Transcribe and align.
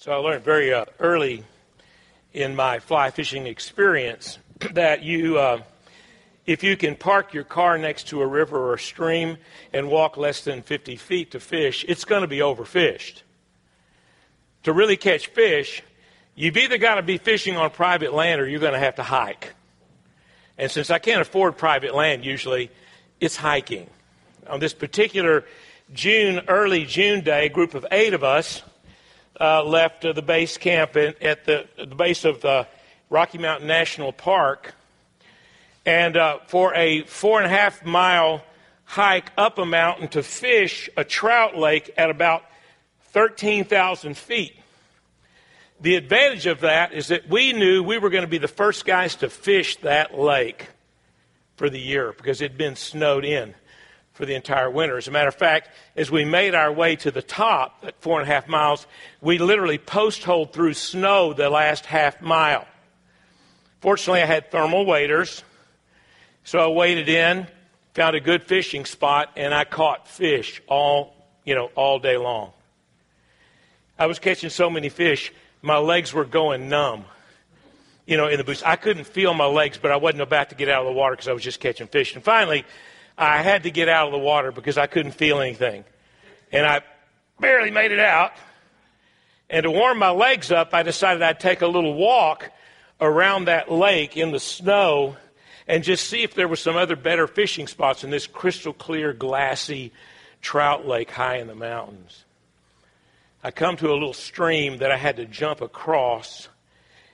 So 0.00 0.12
I 0.12 0.16
learned 0.18 0.44
very 0.44 0.72
uh, 0.72 0.84
early 1.00 1.42
in 2.32 2.54
my 2.54 2.78
fly 2.78 3.10
fishing 3.10 3.48
experience 3.48 4.38
that 4.74 5.02
you, 5.02 5.38
uh, 5.38 5.62
if 6.46 6.62
you 6.62 6.76
can 6.76 6.94
park 6.94 7.34
your 7.34 7.42
car 7.42 7.76
next 7.78 8.06
to 8.10 8.22
a 8.22 8.26
river 8.26 8.56
or 8.56 8.74
a 8.74 8.78
stream 8.78 9.38
and 9.72 9.88
walk 9.90 10.16
less 10.16 10.44
than 10.44 10.62
50 10.62 10.94
feet 10.94 11.32
to 11.32 11.40
fish, 11.40 11.84
it's 11.88 12.04
going 12.04 12.20
to 12.20 12.28
be 12.28 12.38
overfished. 12.38 13.22
To 14.62 14.72
really 14.72 14.96
catch 14.96 15.26
fish, 15.26 15.82
you've 16.36 16.56
either 16.56 16.78
got 16.78 16.94
to 16.94 17.02
be 17.02 17.18
fishing 17.18 17.56
on 17.56 17.68
private 17.70 18.14
land 18.14 18.40
or 18.40 18.48
you're 18.48 18.60
going 18.60 18.74
to 18.74 18.78
have 18.78 18.94
to 18.94 19.02
hike. 19.02 19.52
And 20.56 20.70
since 20.70 20.90
I 20.90 21.00
can't 21.00 21.22
afford 21.22 21.56
private 21.56 21.92
land 21.92 22.24
usually, 22.24 22.70
it's 23.18 23.34
hiking. 23.34 23.90
On 24.48 24.60
this 24.60 24.74
particular 24.74 25.44
June, 25.92 26.42
early 26.46 26.84
June 26.84 27.24
day, 27.24 27.46
a 27.46 27.50
group 27.50 27.74
of 27.74 27.84
eight 27.90 28.14
of 28.14 28.22
us 28.22 28.62
uh, 29.40 29.62
left 29.64 30.04
uh, 30.04 30.12
the 30.12 30.22
base 30.22 30.58
camp 30.58 30.96
in, 30.96 31.14
at 31.20 31.44
the, 31.44 31.66
the, 31.76 31.94
base 31.94 32.24
of 32.24 32.40
the 32.40 32.66
Rocky 33.10 33.38
Mountain 33.38 33.66
National 33.66 34.12
Park. 34.12 34.74
And 35.86 36.16
uh, 36.16 36.38
for 36.46 36.74
a 36.74 37.02
four 37.02 37.38
and 37.38 37.46
a 37.46 37.54
half 37.54 37.84
mile 37.84 38.44
hike 38.84 39.30
up 39.36 39.58
a 39.58 39.66
mountain 39.66 40.08
to 40.08 40.22
fish 40.22 40.88
a 40.96 41.04
trout 41.04 41.56
lake 41.56 41.92
at 41.96 42.10
about 42.10 42.42
13,000 43.12 44.16
feet. 44.16 44.54
The 45.80 45.94
advantage 45.94 46.46
of 46.46 46.60
that 46.60 46.92
is 46.92 47.08
that 47.08 47.28
we 47.28 47.52
knew 47.52 47.82
we 47.82 47.98
were 47.98 48.10
going 48.10 48.22
to 48.24 48.28
be 48.28 48.38
the 48.38 48.48
first 48.48 48.84
guys 48.84 49.14
to 49.16 49.30
fish 49.30 49.76
that 49.76 50.18
lake 50.18 50.68
for 51.56 51.70
the 51.70 51.78
year 51.78 52.12
because 52.16 52.40
it 52.40 52.50
had 52.50 52.58
been 52.58 52.76
snowed 52.76 53.24
in 53.24 53.54
for 54.18 54.26
the 54.26 54.34
entire 54.34 54.68
winter. 54.68 54.98
As 54.98 55.06
a 55.06 55.12
matter 55.12 55.28
of 55.28 55.36
fact, 55.36 55.70
as 55.94 56.10
we 56.10 56.24
made 56.24 56.52
our 56.52 56.72
way 56.72 56.96
to 56.96 57.12
the 57.12 57.22
top 57.22 57.84
at 57.86 58.02
four 58.02 58.20
and 58.20 58.28
a 58.28 58.32
half 58.34 58.48
miles, 58.48 58.84
we 59.20 59.38
literally 59.38 59.78
post 59.78 60.24
holed 60.24 60.52
through 60.52 60.74
snow 60.74 61.32
the 61.32 61.48
last 61.48 61.86
half 61.86 62.20
mile. 62.20 62.66
Fortunately, 63.80 64.20
I 64.20 64.26
had 64.26 64.50
thermal 64.50 64.84
waders, 64.84 65.44
so 66.42 66.58
I 66.58 66.66
waded 66.66 67.08
in, 67.08 67.46
found 67.94 68.16
a 68.16 68.20
good 68.20 68.42
fishing 68.42 68.86
spot, 68.86 69.30
and 69.36 69.54
I 69.54 69.62
caught 69.62 70.08
fish 70.08 70.60
all, 70.66 71.14
you 71.44 71.54
know, 71.54 71.70
all 71.76 72.00
day 72.00 72.16
long. 72.16 72.50
I 74.00 74.06
was 74.06 74.18
catching 74.18 74.50
so 74.50 74.68
many 74.68 74.88
fish, 74.88 75.32
my 75.62 75.78
legs 75.78 76.12
were 76.12 76.24
going 76.24 76.68
numb. 76.68 77.04
You 78.04 78.16
know, 78.16 78.26
in 78.26 78.38
the 78.38 78.44
boots. 78.44 78.62
I 78.64 78.76
couldn't 78.76 79.04
feel 79.04 79.34
my 79.34 79.44
legs, 79.44 79.78
but 79.78 79.92
I 79.92 79.96
wasn't 79.96 80.22
about 80.22 80.48
to 80.48 80.54
get 80.56 80.70
out 80.70 80.80
of 80.80 80.86
the 80.86 80.98
water 80.98 81.14
because 81.14 81.28
I 81.28 81.34
was 81.34 81.42
just 81.44 81.60
catching 81.60 81.86
fish. 81.86 82.14
And 82.14 82.24
finally, 82.24 82.64
I 83.18 83.42
had 83.42 83.64
to 83.64 83.70
get 83.72 83.88
out 83.88 84.06
of 84.06 84.12
the 84.12 84.18
water 84.18 84.52
because 84.52 84.78
I 84.78 84.86
couldn't 84.86 85.12
feel 85.12 85.40
anything. 85.40 85.84
And 86.52 86.64
I 86.64 86.82
barely 87.40 87.72
made 87.72 87.90
it 87.90 87.98
out. 87.98 88.32
And 89.50 89.64
to 89.64 89.70
warm 89.72 89.98
my 89.98 90.10
legs 90.10 90.52
up, 90.52 90.72
I 90.72 90.84
decided 90.84 91.20
I'd 91.22 91.40
take 91.40 91.60
a 91.60 91.66
little 91.66 91.94
walk 91.94 92.50
around 93.00 93.46
that 93.46 93.72
lake 93.72 94.16
in 94.16 94.30
the 94.30 94.38
snow 94.38 95.16
and 95.66 95.82
just 95.82 96.08
see 96.08 96.22
if 96.22 96.34
there 96.34 96.46
were 96.46 96.56
some 96.56 96.76
other 96.76 96.94
better 96.94 97.26
fishing 97.26 97.66
spots 97.66 98.04
in 98.04 98.10
this 98.10 98.28
crystal 98.28 98.72
clear, 98.72 99.12
glassy 99.12 99.92
trout 100.40 100.86
lake 100.86 101.10
high 101.10 101.38
in 101.38 101.48
the 101.48 101.54
mountains. 101.56 102.24
I 103.42 103.50
come 103.50 103.76
to 103.78 103.90
a 103.90 103.94
little 103.94 104.14
stream 104.14 104.78
that 104.78 104.92
I 104.92 104.96
had 104.96 105.16
to 105.16 105.26
jump 105.26 105.60
across. 105.60 106.48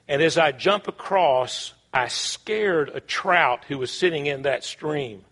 And 0.07 0.21
as 0.21 0.37
I 0.37 0.53
jump 0.53 0.87
across, 0.87 1.73
I 1.95 2.09
scared 2.09 2.91
a 2.91 3.01
trout 3.01 3.65
who 3.69 3.79
was 3.79 3.91
sitting 3.91 4.27
in 4.27 4.43
that 4.43 4.65
stream 4.65 5.25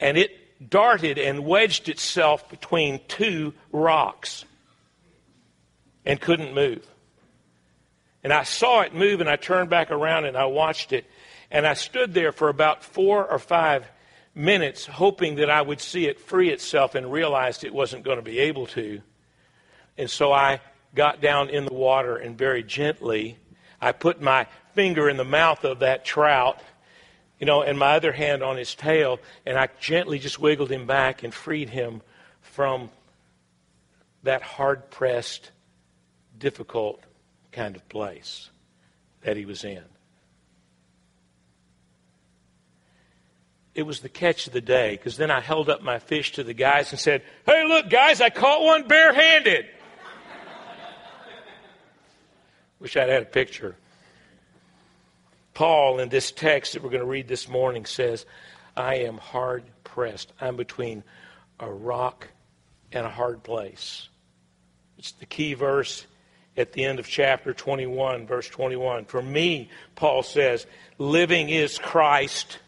and 0.00 0.16
it 0.16 0.30
darted 0.70 1.18
and 1.18 1.44
wedged 1.44 1.88
itself 1.88 2.48
between 2.48 3.00
two 3.08 3.54
rocks 3.72 4.44
and 6.04 6.20
couldn't 6.20 6.54
move. 6.54 6.86
And 8.24 8.32
I 8.32 8.42
saw 8.42 8.80
it 8.80 8.94
move 8.94 9.20
and 9.20 9.28
I 9.28 9.36
turned 9.36 9.70
back 9.70 9.90
around 9.90 10.24
and 10.24 10.36
I 10.36 10.46
watched 10.46 10.92
it. 10.92 11.06
And 11.50 11.66
I 11.66 11.74
stood 11.74 12.12
there 12.12 12.32
for 12.32 12.48
about 12.48 12.82
four 12.82 13.24
or 13.26 13.38
five 13.38 13.86
minutes 14.34 14.86
hoping 14.86 15.36
that 15.36 15.50
I 15.50 15.62
would 15.62 15.80
see 15.80 16.06
it 16.06 16.20
free 16.20 16.50
itself 16.50 16.94
and 16.94 17.10
realized 17.10 17.64
it 17.64 17.72
wasn't 17.72 18.04
going 18.04 18.18
to 18.18 18.22
be 18.22 18.38
able 18.40 18.66
to. 18.68 19.00
And 19.96 20.10
so 20.10 20.32
I 20.32 20.60
got 20.94 21.20
down 21.20 21.50
in 21.50 21.64
the 21.64 21.74
water 21.74 22.16
and 22.16 22.36
very 22.36 22.62
gently 22.62 23.38
I 23.80 23.92
put 23.92 24.20
my 24.20 24.46
finger 24.74 25.08
in 25.08 25.16
the 25.16 25.24
mouth 25.24 25.64
of 25.64 25.80
that 25.80 26.04
trout 26.04 26.60
you 27.38 27.46
know, 27.46 27.62
and 27.62 27.78
my 27.78 27.94
other 27.94 28.12
hand 28.12 28.42
on 28.42 28.56
his 28.56 28.74
tail, 28.74 29.20
and 29.46 29.56
I 29.56 29.68
gently 29.80 30.18
just 30.18 30.38
wiggled 30.38 30.70
him 30.70 30.86
back 30.86 31.22
and 31.22 31.32
freed 31.32 31.68
him 31.68 32.02
from 32.40 32.90
that 34.24 34.42
hard 34.42 34.90
pressed, 34.90 35.52
difficult 36.36 37.00
kind 37.52 37.76
of 37.76 37.88
place 37.88 38.50
that 39.22 39.36
he 39.36 39.44
was 39.44 39.64
in. 39.64 39.82
It 43.74 43.82
was 43.82 44.00
the 44.00 44.08
catch 44.08 44.48
of 44.48 44.52
the 44.52 44.60
day 44.60 44.96
because 44.96 45.16
then 45.16 45.30
I 45.30 45.40
held 45.40 45.68
up 45.68 45.82
my 45.82 46.00
fish 46.00 46.32
to 46.32 46.42
the 46.42 46.54
guys 46.54 46.90
and 46.90 46.98
said, 46.98 47.22
Hey, 47.46 47.64
look, 47.68 47.88
guys, 47.88 48.20
I 48.20 48.28
caught 48.28 48.64
one 48.64 48.88
barehanded. 48.88 49.66
Wish 52.80 52.96
I'd 52.96 53.08
had 53.08 53.22
a 53.22 53.26
picture. 53.26 53.76
Paul, 55.58 55.98
in 55.98 56.08
this 56.08 56.30
text 56.30 56.74
that 56.74 56.84
we're 56.84 56.90
going 56.90 57.00
to 57.00 57.06
read 57.08 57.26
this 57.26 57.48
morning, 57.48 57.84
says, 57.84 58.26
I 58.76 58.98
am 58.98 59.18
hard 59.18 59.64
pressed. 59.82 60.32
I'm 60.40 60.54
between 60.54 61.02
a 61.58 61.68
rock 61.68 62.28
and 62.92 63.04
a 63.04 63.10
hard 63.10 63.42
place. 63.42 64.08
It's 64.98 65.10
the 65.10 65.26
key 65.26 65.54
verse 65.54 66.06
at 66.56 66.74
the 66.74 66.84
end 66.84 67.00
of 67.00 67.08
chapter 67.08 67.52
21, 67.52 68.28
verse 68.28 68.48
21. 68.48 69.06
For 69.06 69.20
me, 69.20 69.68
Paul 69.96 70.22
says, 70.22 70.64
living 70.96 71.48
is 71.48 71.76
Christ 71.76 72.60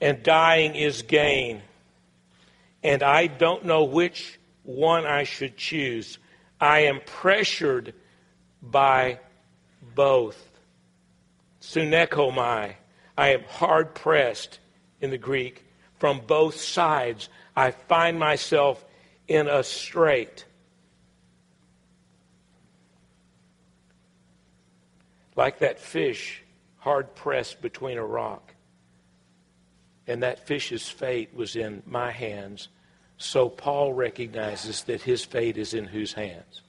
and 0.00 0.22
dying 0.22 0.74
is 0.74 1.02
gain. 1.02 1.60
And 2.82 3.02
I 3.02 3.26
don't 3.26 3.66
know 3.66 3.84
which 3.84 4.40
one 4.62 5.04
I 5.04 5.24
should 5.24 5.58
choose. 5.58 6.16
I 6.58 6.84
am 6.84 7.00
pressured 7.04 7.92
by 8.62 9.20
both 9.94 10.55
sunekomai. 11.66 12.74
I 13.18 13.28
am 13.28 13.42
hard 13.44 13.94
pressed 13.94 14.60
in 15.00 15.10
the 15.10 15.18
Greek 15.18 15.64
from 15.98 16.20
both 16.26 16.60
sides. 16.60 17.28
I 17.56 17.70
find 17.70 18.18
myself 18.18 18.84
in 19.26 19.48
a 19.48 19.62
strait. 19.62 20.44
Like 25.34 25.58
that 25.58 25.78
fish 25.78 26.42
hard 26.78 27.14
pressed 27.14 27.60
between 27.60 27.98
a 27.98 28.04
rock. 28.04 28.54
And 30.06 30.22
that 30.22 30.46
fish's 30.46 30.88
fate 30.88 31.34
was 31.34 31.56
in 31.56 31.82
my 31.84 32.12
hands. 32.12 32.68
So 33.18 33.48
Paul 33.48 33.92
recognizes 33.92 34.84
that 34.84 35.02
his 35.02 35.24
fate 35.24 35.56
is 35.56 35.74
in 35.74 35.86
whose 35.86 36.12
hands? 36.12 36.62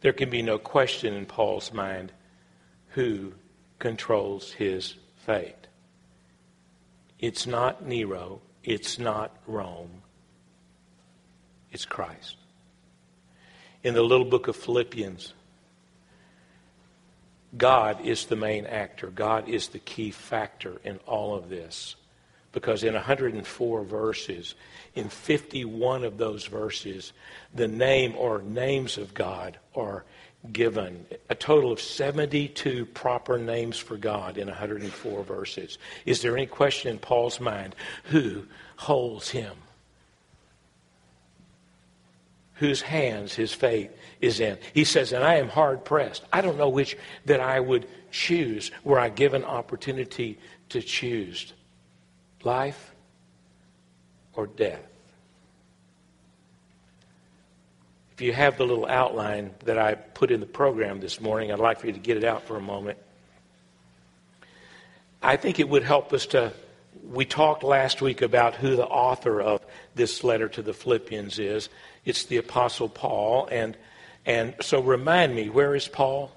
There 0.00 0.12
can 0.12 0.30
be 0.30 0.42
no 0.42 0.58
question 0.58 1.14
in 1.14 1.26
Paul's 1.26 1.72
mind 1.72 2.12
who 2.98 3.32
controls 3.78 4.50
his 4.50 4.96
fate. 5.24 5.68
It's 7.20 7.46
not 7.46 7.86
Nero, 7.86 8.40
it's 8.64 8.98
not 8.98 9.36
Rome, 9.46 10.02
it's 11.70 11.84
Christ. 11.84 12.34
In 13.84 13.94
the 13.94 14.02
little 14.02 14.24
book 14.24 14.48
of 14.48 14.56
Philippians, 14.56 15.32
God 17.56 18.04
is 18.04 18.26
the 18.26 18.34
main 18.34 18.66
actor. 18.66 19.06
God 19.06 19.48
is 19.48 19.68
the 19.68 19.78
key 19.78 20.10
factor 20.10 20.80
in 20.82 20.98
all 21.06 21.36
of 21.36 21.48
this. 21.48 21.94
Because 22.50 22.82
in 22.82 22.94
104 22.94 23.84
verses, 23.84 24.56
in 24.96 25.08
51 25.08 26.02
of 26.02 26.18
those 26.18 26.46
verses, 26.46 27.12
the 27.54 27.68
name 27.68 28.16
or 28.16 28.42
names 28.42 28.98
of 28.98 29.14
God 29.14 29.56
are 29.76 30.04
given. 30.52 31.06
A 31.28 31.34
total 31.34 31.72
of 31.72 31.80
72 31.80 32.86
proper 32.86 33.38
names 33.38 33.76
for 33.76 33.96
God 33.96 34.38
in 34.38 34.48
104 34.48 35.22
verses. 35.24 35.78
Is 36.06 36.22
there 36.22 36.36
any 36.36 36.46
question 36.46 36.90
in 36.90 36.98
Paul's 36.98 37.40
mind 37.40 37.74
who 38.04 38.44
holds 38.76 39.30
him? 39.30 39.54
Whose 42.54 42.82
hands 42.82 43.34
his 43.34 43.52
fate 43.52 43.90
is 44.20 44.40
in. 44.40 44.58
He 44.74 44.84
says, 44.84 45.12
and 45.12 45.22
I 45.22 45.36
am 45.36 45.48
hard 45.48 45.84
pressed. 45.84 46.24
I 46.32 46.40
don't 46.40 46.58
know 46.58 46.68
which 46.68 46.96
that 47.26 47.40
I 47.40 47.60
would 47.60 47.86
choose 48.10 48.70
were 48.82 48.98
I 48.98 49.10
given 49.10 49.44
opportunity 49.44 50.38
to 50.70 50.82
choose 50.82 51.52
life 52.42 52.92
or 54.34 54.46
death. 54.46 54.82
If 58.18 58.22
you 58.22 58.32
have 58.32 58.58
the 58.58 58.66
little 58.66 58.84
outline 58.84 59.52
that 59.64 59.78
I 59.78 59.94
put 59.94 60.32
in 60.32 60.40
the 60.40 60.46
program 60.46 60.98
this 60.98 61.20
morning, 61.20 61.52
I'd 61.52 61.60
like 61.60 61.78
for 61.78 61.86
you 61.86 61.92
to 61.92 62.00
get 62.00 62.16
it 62.16 62.24
out 62.24 62.42
for 62.42 62.56
a 62.56 62.60
moment. 62.60 62.98
I 65.22 65.36
think 65.36 65.60
it 65.60 65.68
would 65.68 65.84
help 65.84 66.12
us 66.12 66.26
to. 66.26 66.52
We 67.04 67.24
talked 67.24 67.62
last 67.62 68.02
week 68.02 68.20
about 68.20 68.56
who 68.56 68.74
the 68.74 68.88
author 68.88 69.40
of 69.40 69.64
this 69.94 70.24
letter 70.24 70.48
to 70.48 70.62
the 70.62 70.72
Philippians 70.72 71.38
is. 71.38 71.68
it's 72.04 72.24
the 72.24 72.38
Apostle 72.38 72.88
Paul. 72.88 73.48
And, 73.52 73.76
and 74.26 74.56
so 74.62 74.82
remind 74.82 75.36
me, 75.36 75.48
where 75.48 75.76
is 75.76 75.86
Paul? 75.86 76.32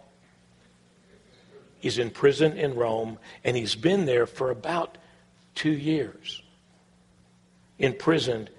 He's 1.80 1.98
in 1.98 2.12
prison 2.12 2.60
in 2.60 2.76
Rome, 2.76 3.18
and 3.44 3.58
he's 3.58 3.74
been 3.74 4.06
there 4.06 4.28
for 4.28 4.52
about 4.52 5.00
two 5.56 5.72
years. 5.72 6.44
Imprisoned 7.80 8.52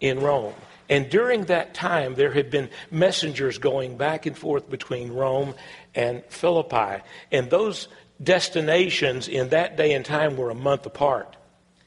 in 0.00 0.20
Rome. 0.20 0.54
And 0.88 1.10
during 1.10 1.46
that 1.46 1.74
time, 1.74 2.14
there 2.14 2.32
had 2.32 2.50
been 2.50 2.68
messengers 2.90 3.58
going 3.58 3.96
back 3.96 4.26
and 4.26 4.36
forth 4.36 4.70
between 4.70 5.12
Rome 5.12 5.54
and 5.94 6.24
Philippi. 6.28 7.02
And 7.32 7.50
those 7.50 7.88
destinations 8.22 9.28
in 9.28 9.50
that 9.50 9.76
day 9.76 9.92
and 9.92 10.04
time 10.04 10.36
were 10.36 10.50
a 10.50 10.54
month 10.54 10.86
apart. 10.86 11.36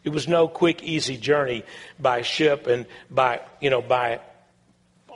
It 0.03 0.09
was 0.09 0.27
no 0.27 0.47
quick, 0.47 0.83
easy 0.83 1.17
journey 1.17 1.63
by 1.99 2.21
ship 2.21 2.67
and 2.67 2.85
by, 3.09 3.41
you 3.59 3.69
know, 3.69 3.81
by 3.81 4.19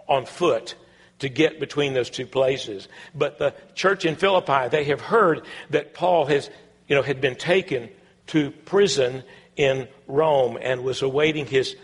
on 0.07 0.25
foot 0.25 0.75
to 1.19 1.29
get 1.29 1.59
between 1.59 1.93
those 1.93 2.09
two 2.09 2.27
places. 2.27 2.87
But 3.15 3.39
the 3.39 3.53
church 3.75 4.05
in 4.05 4.15
Philippi, 4.15 4.67
they 4.69 4.83
have 4.85 5.01
heard 5.01 5.45
that 5.69 5.93
Paul 5.93 6.25
has, 6.25 6.49
you 6.87 6.95
know, 6.95 7.01
had 7.01 7.21
been 7.21 7.35
taken 7.35 7.89
to 8.27 8.51
prison 8.51 9.23
in 9.55 9.87
Rome 10.07 10.57
and 10.61 10.83
was 10.83 11.01
awaiting 11.01 11.45
his 11.45 11.75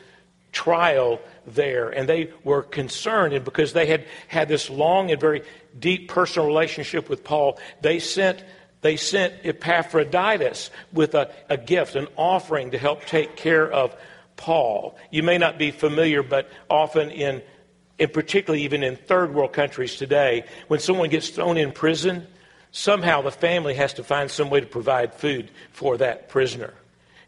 trial 0.51 1.21
there. 1.53 1.89
And 1.89 2.07
they 2.07 2.31
were 2.43 2.63
concerned, 2.63 3.33
and 3.33 3.45
because 3.45 3.73
they 3.73 3.85
had 3.85 4.05
had 4.27 4.47
this 4.47 4.69
long 4.69 5.11
and 5.11 5.19
very 5.19 5.43
deep 5.77 6.09
personal 6.09 6.47
relationship 6.47 7.09
with 7.09 7.23
Paul, 7.23 7.59
they 7.81 7.99
sent 7.99 8.43
they 8.81 8.95
sent 8.95 9.33
Epaphroditus 9.43 10.71
with 10.93 11.13
a, 11.13 11.31
a 11.49 11.57
gift, 11.57 11.95
an 11.95 12.07
offering 12.15 12.71
to 12.71 12.77
help 12.77 13.05
take 13.05 13.35
care 13.35 13.69
of 13.69 13.95
Paul. 14.37 14.97
You 15.11 15.21
may 15.21 15.37
not 15.37 15.57
be 15.57 15.71
familiar, 15.71 16.23
but 16.23 16.49
often 16.69 17.11
in, 17.11 17.41
in 17.97 18.09
particularly 18.09 18.63
even 18.63 18.83
in 18.83 18.95
third 18.95 19.33
world 19.33 19.51
countries 19.51 19.97
today, 19.97 20.45
when 20.69 20.79
someone 20.79 21.09
gets 21.09 21.29
thrown 21.29 21.57
in 21.57 21.73
prison, 21.73 22.25
somehow 22.71 23.21
the 23.21 23.31
family 23.31 23.73
has 23.73 23.93
to 23.95 24.03
find 24.03 24.31
some 24.31 24.49
way 24.49 24.61
to 24.61 24.65
provide 24.65 25.13
food 25.13 25.51
for 25.73 25.97
that 25.97 26.29
prisoner. 26.29 26.73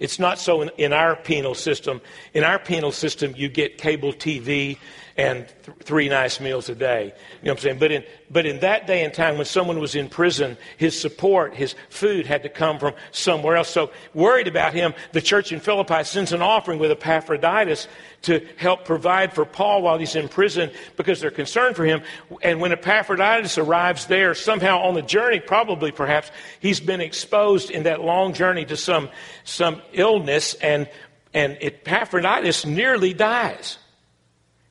It's 0.02 0.18
not 0.18 0.40
so 0.40 0.62
in, 0.64 0.72
in 0.80 0.94
our 0.94 1.16
penal 1.16 1.54
system. 1.54 2.02
In 2.34 2.44
our 2.44 2.58
penal 2.58 2.92
system, 2.92 3.36
you 3.38 3.50
get 3.50 3.78
cable 3.78 4.14
TV 4.14 4.80
and 5.18 5.48
th- 5.66 5.78
three 5.80 6.10
nice 6.10 6.40
meals 6.40 6.70
a 6.70 6.76
day. 6.76 7.06
You 7.42 7.48
know 7.48 7.52
what 7.52 7.60
I'm 7.60 7.64
saying? 7.64 7.80
But 7.80 7.92
in, 7.92 8.04
but 8.30 8.46
in 8.46 8.60
that 8.62 8.88
day 8.88 9.04
and 9.04 9.14
time 9.14 9.38
when 9.38 9.46
someone 9.46 9.80
was 9.80 9.96
in 9.96 10.10
prison, 10.10 10.58
his 10.78 11.00
support, 11.00 11.54
his 11.54 11.76
food 11.90 12.26
had 12.26 12.44
to 12.44 12.50
come 12.50 12.80
from 12.80 12.94
somewhere 13.12 13.56
else. 13.56 13.70
So 13.70 13.92
worried 14.14 14.48
about 14.48 14.74
him, 14.74 14.94
the 15.12 15.22
church 15.22 15.52
in 15.52 15.60
Philippi 15.60 16.04
sends 16.04 16.32
an 16.32 16.42
offering 16.42 16.80
with 16.80 16.92
Epaphroditus 16.92 17.88
to 18.24 18.48
help 18.58 18.86
provide 18.86 19.34
for 19.34 19.46
Paul 19.46 19.82
while 19.82 19.98
he's 19.98 20.16
in 20.16 20.30
prison 20.30 20.72
because 20.96 21.20
they're 21.20 21.32
concerned 21.32 21.76
for 21.76 21.86
him. 21.86 22.02
And 22.42 22.62
when 22.62 22.72
Epaphroditus 22.72 23.58
arrives 23.58 24.06
there, 24.06 24.34
somehow 24.34 24.80
on 24.80 24.94
the 24.94 25.02
journey, 25.02 25.40
probably 25.40 25.92
perhaps, 25.92 26.32
he's 26.60 26.80
been 26.80 27.02
exposed 27.02 27.72
in 27.72 27.84
that 27.84 28.02
long 28.02 28.34
journey 28.34 28.66
to 28.66 28.78
some, 28.78 29.10
some 29.44 29.82
illness 29.94 30.54
and, 30.56 30.88
and 31.34 31.58
Epaphroditus 31.62 32.66
nearly 32.66 33.14
dies. 33.14 33.78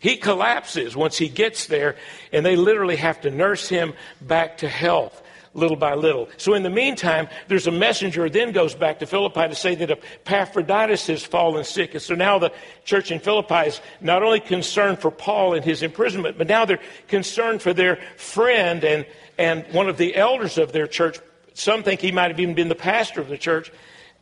He 0.01 0.17
collapses 0.17 0.97
once 0.97 1.17
he 1.17 1.29
gets 1.29 1.67
there, 1.67 1.95
and 2.33 2.45
they 2.45 2.57
literally 2.57 2.97
have 2.97 3.21
to 3.21 3.31
nurse 3.31 3.69
him 3.69 3.93
back 4.21 4.59
to 4.59 4.69
health 4.69 5.23
little 5.55 5.77
by 5.77 5.95
little. 5.95 6.29
So 6.37 6.55
in 6.55 6.63
the 6.63 6.71
meantime, 6.71 7.29
there's 7.49 7.67
a 7.67 7.73
messenger 7.73 8.29
then 8.29 8.53
goes 8.53 8.75
back 8.75 9.01
to 9.01 9.07
Philippi 9.07 9.49
to 9.49 9.55
say 9.55 9.75
that 9.75 9.91
Epaphroditus 9.91 11.09
has 11.09 11.25
fallen 11.25 11.65
sick. 11.65 11.95
And 11.95 12.03
so 12.03 12.15
now 12.15 12.39
the 12.39 12.53
church 12.85 13.11
in 13.11 13.19
Philippi 13.19 13.69
is 13.69 13.81
not 14.01 14.23
only 14.23 14.41
concerned 14.41 15.01
for 15.01 15.11
Paul 15.11 15.55
and 15.55 15.65
his 15.65 15.83
imprisonment, 15.83 16.39
but 16.39 16.47
now 16.47 16.65
they're 16.65 16.81
concerned 17.09 17.63
for 17.63 17.73
their 17.73 17.97
friend 18.17 18.85
and, 18.85 19.07
and 19.39 19.67
one 19.73 19.89
of 19.89 19.97
the 19.97 20.15
elders 20.15 20.57
of 20.57 20.73
their 20.73 20.87
church. 20.87 21.19
Some 21.55 21.83
think 21.83 22.01
he 22.01 22.13
might 22.13 22.31
have 22.31 22.41
even 22.41 22.55
been 22.55 22.69
the 22.69 22.75
pastor 22.75 23.21
of 23.21 23.29
the 23.29 23.39
church, 23.39 23.73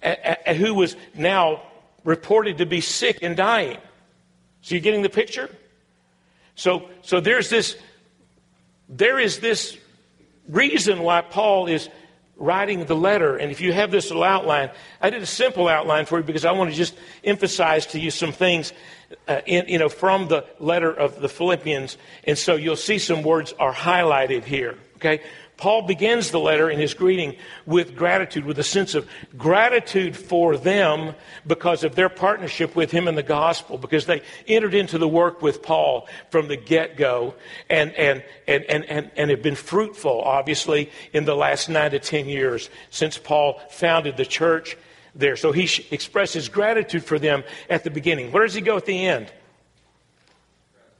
a, 0.02 0.36
a, 0.46 0.54
who 0.54 0.74
was 0.74 0.96
now 1.14 1.62
reported 2.04 2.58
to 2.58 2.66
be 2.66 2.80
sick 2.80 3.18
and 3.20 3.36
dying. 3.36 3.76
So 4.62 4.74
you're 4.74 4.82
getting 4.82 5.02
the 5.02 5.10
picture? 5.10 5.50
So, 6.58 6.88
so 7.02 7.20
there's 7.20 7.48
this, 7.48 7.76
there 8.88 9.20
is 9.20 9.38
this 9.38 9.78
reason 10.48 11.02
why 11.02 11.20
Paul 11.20 11.68
is 11.68 11.88
writing 12.36 12.84
the 12.84 12.96
letter. 12.96 13.36
And 13.36 13.52
if 13.52 13.60
you 13.60 13.72
have 13.72 13.92
this 13.92 14.08
little 14.08 14.24
outline, 14.24 14.70
I 15.00 15.10
did 15.10 15.22
a 15.22 15.26
simple 15.26 15.68
outline 15.68 16.04
for 16.04 16.18
you 16.18 16.24
because 16.24 16.44
I 16.44 16.50
want 16.50 16.70
to 16.70 16.76
just 16.76 16.96
emphasize 17.22 17.86
to 17.86 18.00
you 18.00 18.10
some 18.10 18.32
things, 18.32 18.72
uh, 19.28 19.40
in, 19.46 19.68
you 19.68 19.78
know, 19.78 19.88
from 19.88 20.26
the 20.26 20.44
letter 20.58 20.92
of 20.92 21.20
the 21.20 21.28
Philippians. 21.28 21.96
And 22.24 22.36
so 22.36 22.56
you'll 22.56 22.74
see 22.74 22.98
some 22.98 23.22
words 23.22 23.54
are 23.60 23.72
highlighted 23.72 24.42
here. 24.42 24.78
Okay. 24.96 25.22
Paul 25.58 25.82
begins 25.82 26.30
the 26.30 26.38
letter 26.38 26.70
in 26.70 26.78
his 26.78 26.94
greeting 26.94 27.36
with 27.66 27.96
gratitude, 27.96 28.46
with 28.46 28.58
a 28.60 28.64
sense 28.64 28.94
of 28.94 29.08
gratitude 29.36 30.16
for 30.16 30.56
them 30.56 31.14
because 31.46 31.82
of 31.82 31.96
their 31.96 32.08
partnership 32.08 32.76
with 32.76 32.92
him 32.92 33.08
in 33.08 33.16
the 33.16 33.24
gospel, 33.24 33.76
because 33.76 34.06
they 34.06 34.22
entered 34.46 34.72
into 34.72 34.98
the 34.98 35.08
work 35.08 35.42
with 35.42 35.60
Paul 35.62 36.08
from 36.30 36.46
the 36.46 36.56
get 36.56 36.96
go 36.96 37.34
and, 37.68 37.92
and, 37.94 38.22
and, 38.46 38.64
and, 38.64 38.84
and, 38.84 39.10
and 39.16 39.30
have 39.30 39.42
been 39.42 39.56
fruitful, 39.56 40.22
obviously, 40.22 40.90
in 41.12 41.24
the 41.24 41.34
last 41.34 41.68
nine 41.68 41.90
to 41.90 41.98
ten 41.98 42.28
years 42.28 42.70
since 42.90 43.18
Paul 43.18 43.60
founded 43.68 44.16
the 44.16 44.24
church 44.24 44.76
there. 45.14 45.34
So 45.34 45.50
he 45.50 45.68
expresses 45.90 46.48
gratitude 46.48 47.02
for 47.02 47.18
them 47.18 47.42
at 47.68 47.82
the 47.82 47.90
beginning. 47.90 48.30
Where 48.30 48.44
does 48.44 48.54
he 48.54 48.60
go 48.60 48.76
at 48.76 48.86
the 48.86 49.06
end? 49.06 49.32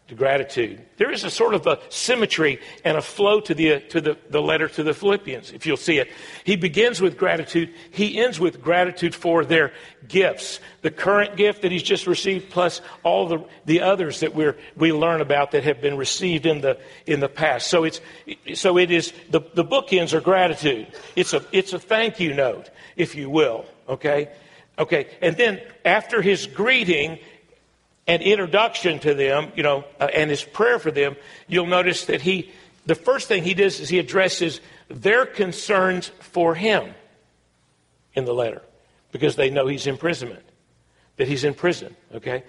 To 0.09 0.15
gratitude. 0.15 0.81
There 0.97 1.11
is 1.11 1.23
a 1.25 1.31
sort 1.31 1.53
of 1.53 1.67
a 1.67 1.79
symmetry 1.91 2.61
and 2.83 2.97
a 2.97 3.03
flow 3.03 3.41
to 3.41 3.55
the, 3.55 3.75
uh, 3.75 3.81
to 3.91 4.01
the, 4.01 4.19
the 4.31 4.41
letter 4.41 4.67
to 4.67 4.83
the 4.83 4.95
Philippians, 4.95 5.53
if 5.53 5.67
you'll 5.67 5.77
see 5.77 5.99
it. 5.99 6.09
He 6.45 6.57
begins 6.57 7.01
with 7.03 7.19
gratitude. 7.19 7.75
He 7.91 8.19
ends 8.19 8.41
with 8.41 8.63
gratitude 8.63 9.15
for 9.15 9.45
their 9.45 9.73
gifts. 10.09 10.61
The 10.81 10.91
current 10.91 11.37
gift 11.37 11.61
that 11.61 11.73
he's 11.73 11.83
just 11.83 12.07
received, 12.07 12.49
plus 12.49 12.81
all 13.03 13.29
the, 13.29 13.45
the 13.67 13.83
others 13.83 14.21
that 14.21 14.35
we're, 14.35 14.57
we 14.77 14.95
learn 14.95 15.21
about 15.21 15.51
that 15.51 15.65
have 15.65 15.83
been 15.83 15.99
received 15.99 16.47
in 16.47 16.63
the, 16.63 16.79
in 17.07 17.21
the 17.21 17.29
past. 17.29 17.69
So 17.69 17.85
it's, 17.85 18.01
so 18.55 18.79
it 18.79 18.91
is, 18.91 19.13
the, 19.29 19.41
the 19.53 19.65
bookends 19.65 20.15
are 20.15 20.23
gratitude. 20.23 20.87
It's 21.17 21.35
a, 21.35 21.45
it's 21.53 21.75
a 21.75 21.79
thank 21.79 22.19
you 22.19 22.33
note, 22.33 22.71
if 22.97 23.15
you 23.15 23.29
will. 23.29 23.67
Okay? 23.87 24.31
Okay. 24.79 25.09
And 25.21 25.37
then 25.37 25.61
after 25.85 26.23
his 26.23 26.47
greeting, 26.47 27.19
and 28.09 28.23
introduction 28.23 28.99
to 29.01 29.15
them, 29.15 29.53
you 29.55 29.63
know, 29.63 29.85
uh, 30.01 30.09
and 30.13 30.31
his 30.31 30.43
prayer 30.43 30.79
for 30.79 30.91
them, 30.91 31.15
you'll 31.47 31.67
notice 31.67 32.07
that 32.07 32.23
he, 32.23 32.51
the 32.87 32.95
first 32.95 33.29
thing 33.29 33.45
he 33.45 33.53
does 33.53 33.79
is 33.79 33.91
he 33.91 33.99
addresses 33.99 34.61
their 34.89 35.27
concerns 35.27 36.09
for 36.21 36.55
him 36.55 36.95
in 38.15 38.25
the 38.25 38.33
letter 38.33 38.63
because 39.13 39.37
they 39.37 39.51
know 39.51 39.67
he's 39.67 39.87
imprisonment, 39.87 40.43
that 41.17 41.29
he's 41.29 41.45
in 41.45 41.53
prison, 41.53 41.95
okay? 42.15 42.43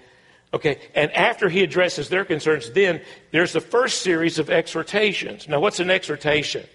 Okay, 0.52 0.80
and 0.94 1.12
after 1.12 1.48
he 1.48 1.62
addresses 1.62 2.08
their 2.08 2.24
concerns, 2.24 2.70
then 2.70 3.02
there's 3.30 3.52
the 3.52 3.60
first 3.60 4.00
series 4.00 4.38
of 4.38 4.50
exhortations. 4.50 5.46
Now, 5.46 5.60
what's 5.60 5.78
an 5.78 5.90
exhortation? 5.90 6.66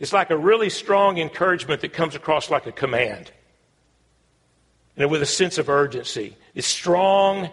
It's 0.00 0.12
like 0.12 0.30
a 0.30 0.36
really 0.36 0.68
strong 0.68 1.18
encouragement 1.18 1.80
that 1.80 1.92
comes 1.92 2.14
across 2.14 2.50
like 2.50 2.66
a 2.66 2.72
command. 2.72 3.30
And 4.96 5.10
with 5.10 5.22
a 5.22 5.26
sense 5.26 5.58
of 5.58 5.68
urgency. 5.68 6.36
It's 6.56 6.66
strong 6.66 7.50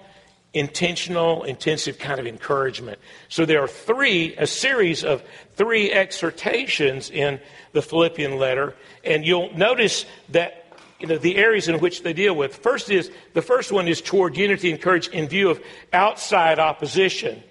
intentional, 0.56 1.44
intensive 1.44 2.00
kind 2.00 2.20
of 2.20 2.26
encouragement. 2.26 2.98
So 3.28 3.46
there 3.46 3.62
are 3.62 3.68
three, 3.68 4.36
a 4.38 4.48
series 4.48 5.04
of 5.04 5.22
three 5.56 5.92
exhortations 5.92 7.12
in 7.12 7.42
the 7.74 7.82
Philippian 7.82 8.38
letter, 8.38 8.74
and 9.04 9.28
you'll 9.28 9.56
notice 9.56 10.06
that 10.30 10.66
you 11.00 11.08
know, 11.08 11.18
the 11.18 11.36
areas 11.36 11.68
in 11.68 11.80
which 11.80 12.04
they 12.04 12.14
deal 12.14 12.34
with. 12.34 12.56
First 12.56 12.90
is 12.90 13.12
the 13.34 13.42
first 13.42 13.74
one 13.74 13.88
is 13.90 14.02
toward 14.02 14.38
unity 14.38 14.72
and 14.72 14.82
courage 14.82 15.10
in 15.10 15.28
view 15.28 15.50
of 15.50 15.62
outside 15.92 16.58
opposition. 16.58 17.44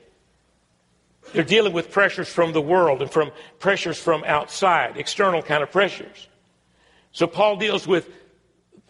They're 1.34 1.44
dealing 1.44 1.74
with 1.74 1.90
pressures 1.90 2.28
from 2.28 2.54
the 2.54 2.62
world 2.62 3.02
and 3.02 3.10
from 3.10 3.32
pressures 3.58 3.98
from 3.98 4.24
outside, 4.24 4.96
external 4.96 5.42
kind 5.42 5.62
of 5.62 5.70
pressures. 5.70 6.28
So 7.12 7.26
Paul 7.26 7.56
deals 7.56 7.86
with 7.86 8.08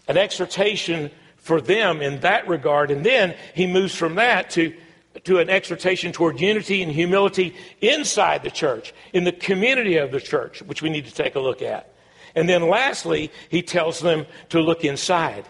an 0.07 0.17
exhortation 0.17 1.11
for 1.45 1.61
them 1.61 2.01
in 2.01 2.21
that 2.21 2.49
regard. 2.49 2.91
And 2.91 3.05
then 3.05 3.37
he 3.55 3.67
moves 3.67 3.95
from 3.95 4.15
that 4.15 4.49
to, 4.51 4.75
to 5.25 5.39
an 5.41 5.51
exhortation 5.51 6.11
toward 6.11 6.41
unity 6.41 6.83
and 6.83 6.91
humility 6.91 7.55
inside 7.83 8.43
the 8.43 8.51
church, 8.51 8.95
in 9.13 9.25
the 9.25 9.33
community 9.33 9.99
of 9.99 10.11
the 10.11 10.21
church, 10.21 10.63
which 10.63 10.81
we 10.81 10.89
need 10.89 11.05
to 11.05 11.13
take 11.13 11.35
a 11.35 11.41
look 11.41 11.61
at. 11.61 11.93
And 12.35 12.49
then 12.49 12.67
lastly, 12.67 13.31
he 13.51 13.61
tells 13.61 14.01
them 14.01 14.25
to 14.49 14.61
look 14.61 14.87
inside 14.87 15.45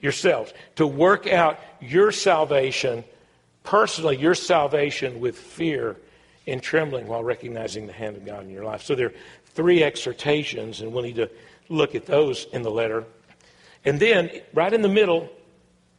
yourselves, 0.00 0.52
to 0.74 0.86
work 0.86 1.28
out 1.28 1.60
your 1.80 2.10
salvation, 2.10 3.04
personally, 3.62 4.16
your 4.16 4.34
salvation 4.34 5.20
with 5.20 5.38
fear 5.38 5.96
and 6.48 6.60
trembling 6.60 7.06
while 7.06 7.22
recognizing 7.22 7.86
the 7.86 7.92
hand 7.92 8.16
of 8.16 8.26
God 8.26 8.42
in 8.42 8.50
your 8.50 8.64
life. 8.64 8.82
So 8.82 8.96
there 8.96 9.06
are 9.06 9.14
three 9.44 9.84
exhortations, 9.84 10.80
and 10.80 10.92
we'll 10.92 11.04
need 11.04 11.16
to 11.16 11.30
look 11.68 11.94
at 11.94 12.06
those 12.06 12.48
in 12.52 12.62
the 12.62 12.70
letter. 12.70 13.04
And 13.88 13.98
then, 13.98 14.30
right 14.52 14.72
in 14.72 14.82
the 14.82 14.88
middle, 14.88 15.30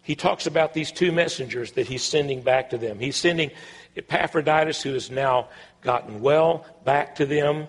he 0.03 0.15
talks 0.15 0.45
about 0.45 0.75
these 0.75 0.91
two 0.91 1.11
messengers 1.11 1.71
that 1.71 1.87
he's 1.87 2.03
sending 2.03 2.41
back 2.41 2.69
to 2.69 2.77
them. 2.77 2.99
He's 2.99 3.15
sending 3.15 3.49
Epaphroditus, 3.95 4.83
who 4.83 4.93
has 4.93 5.09
now 5.09 5.49
gotten 5.81 6.21
well, 6.21 6.67
back 6.85 7.15
to 7.15 7.25
them 7.25 7.67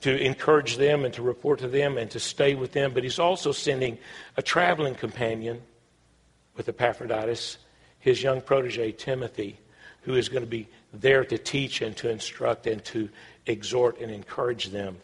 to 0.00 0.20
encourage 0.20 0.76
them 0.76 1.04
and 1.04 1.14
to 1.14 1.22
report 1.22 1.60
to 1.60 1.68
them 1.68 1.98
and 1.98 2.10
to 2.10 2.18
stay 2.18 2.56
with 2.56 2.72
them. 2.72 2.92
But 2.92 3.04
he's 3.04 3.20
also 3.20 3.52
sending 3.52 3.96
a 4.36 4.42
traveling 4.42 4.96
companion 4.96 5.62
with 6.56 6.68
Epaphroditus, 6.68 7.58
his 8.00 8.24
young 8.24 8.40
protege, 8.40 8.90
Timothy, 8.90 9.56
who 10.00 10.16
is 10.16 10.28
going 10.28 10.42
to 10.42 10.50
be 10.50 10.66
there 10.92 11.24
to 11.24 11.38
teach 11.38 11.80
and 11.80 11.96
to 11.98 12.10
instruct 12.10 12.66
and 12.66 12.84
to 12.86 13.08
exhort 13.46 14.00
and 14.00 14.10
encourage 14.10 14.70
them 14.70 14.96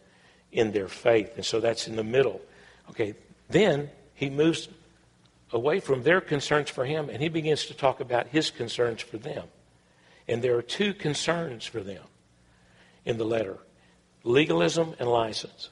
in 0.51 0.73
their 0.73 0.89
faith. 0.89 1.31
And 1.37 1.45
so 1.45 1.61
that's 1.61 1.87
in 1.87 1.95
the 1.95 2.03
middle. 2.03 2.41
Okay, 2.89 3.15
then 3.47 3.89
he 4.19 4.29
moves 4.29 4.67
away 5.53 5.79
from 5.79 6.03
their 6.03 6.19
concerns 6.19 6.69
for 6.69 6.83
him 6.83 7.09
and 7.09 7.23
he 7.23 7.29
begins 7.29 7.65
to 7.67 7.73
talk 7.73 8.01
about 8.01 8.27
his 8.27 8.51
concerns 8.51 9.01
for 9.01 9.17
them. 9.17 9.47
And 10.27 10.41
there 10.41 10.57
are 10.57 10.61
two 10.61 10.93
concerns 10.93 11.65
for 11.65 11.79
them 11.79 12.03
in 13.05 13.17
the 13.17 13.23
letter 13.23 13.57
legalism 14.25 14.93
and 14.99 15.09
license. 15.09 15.69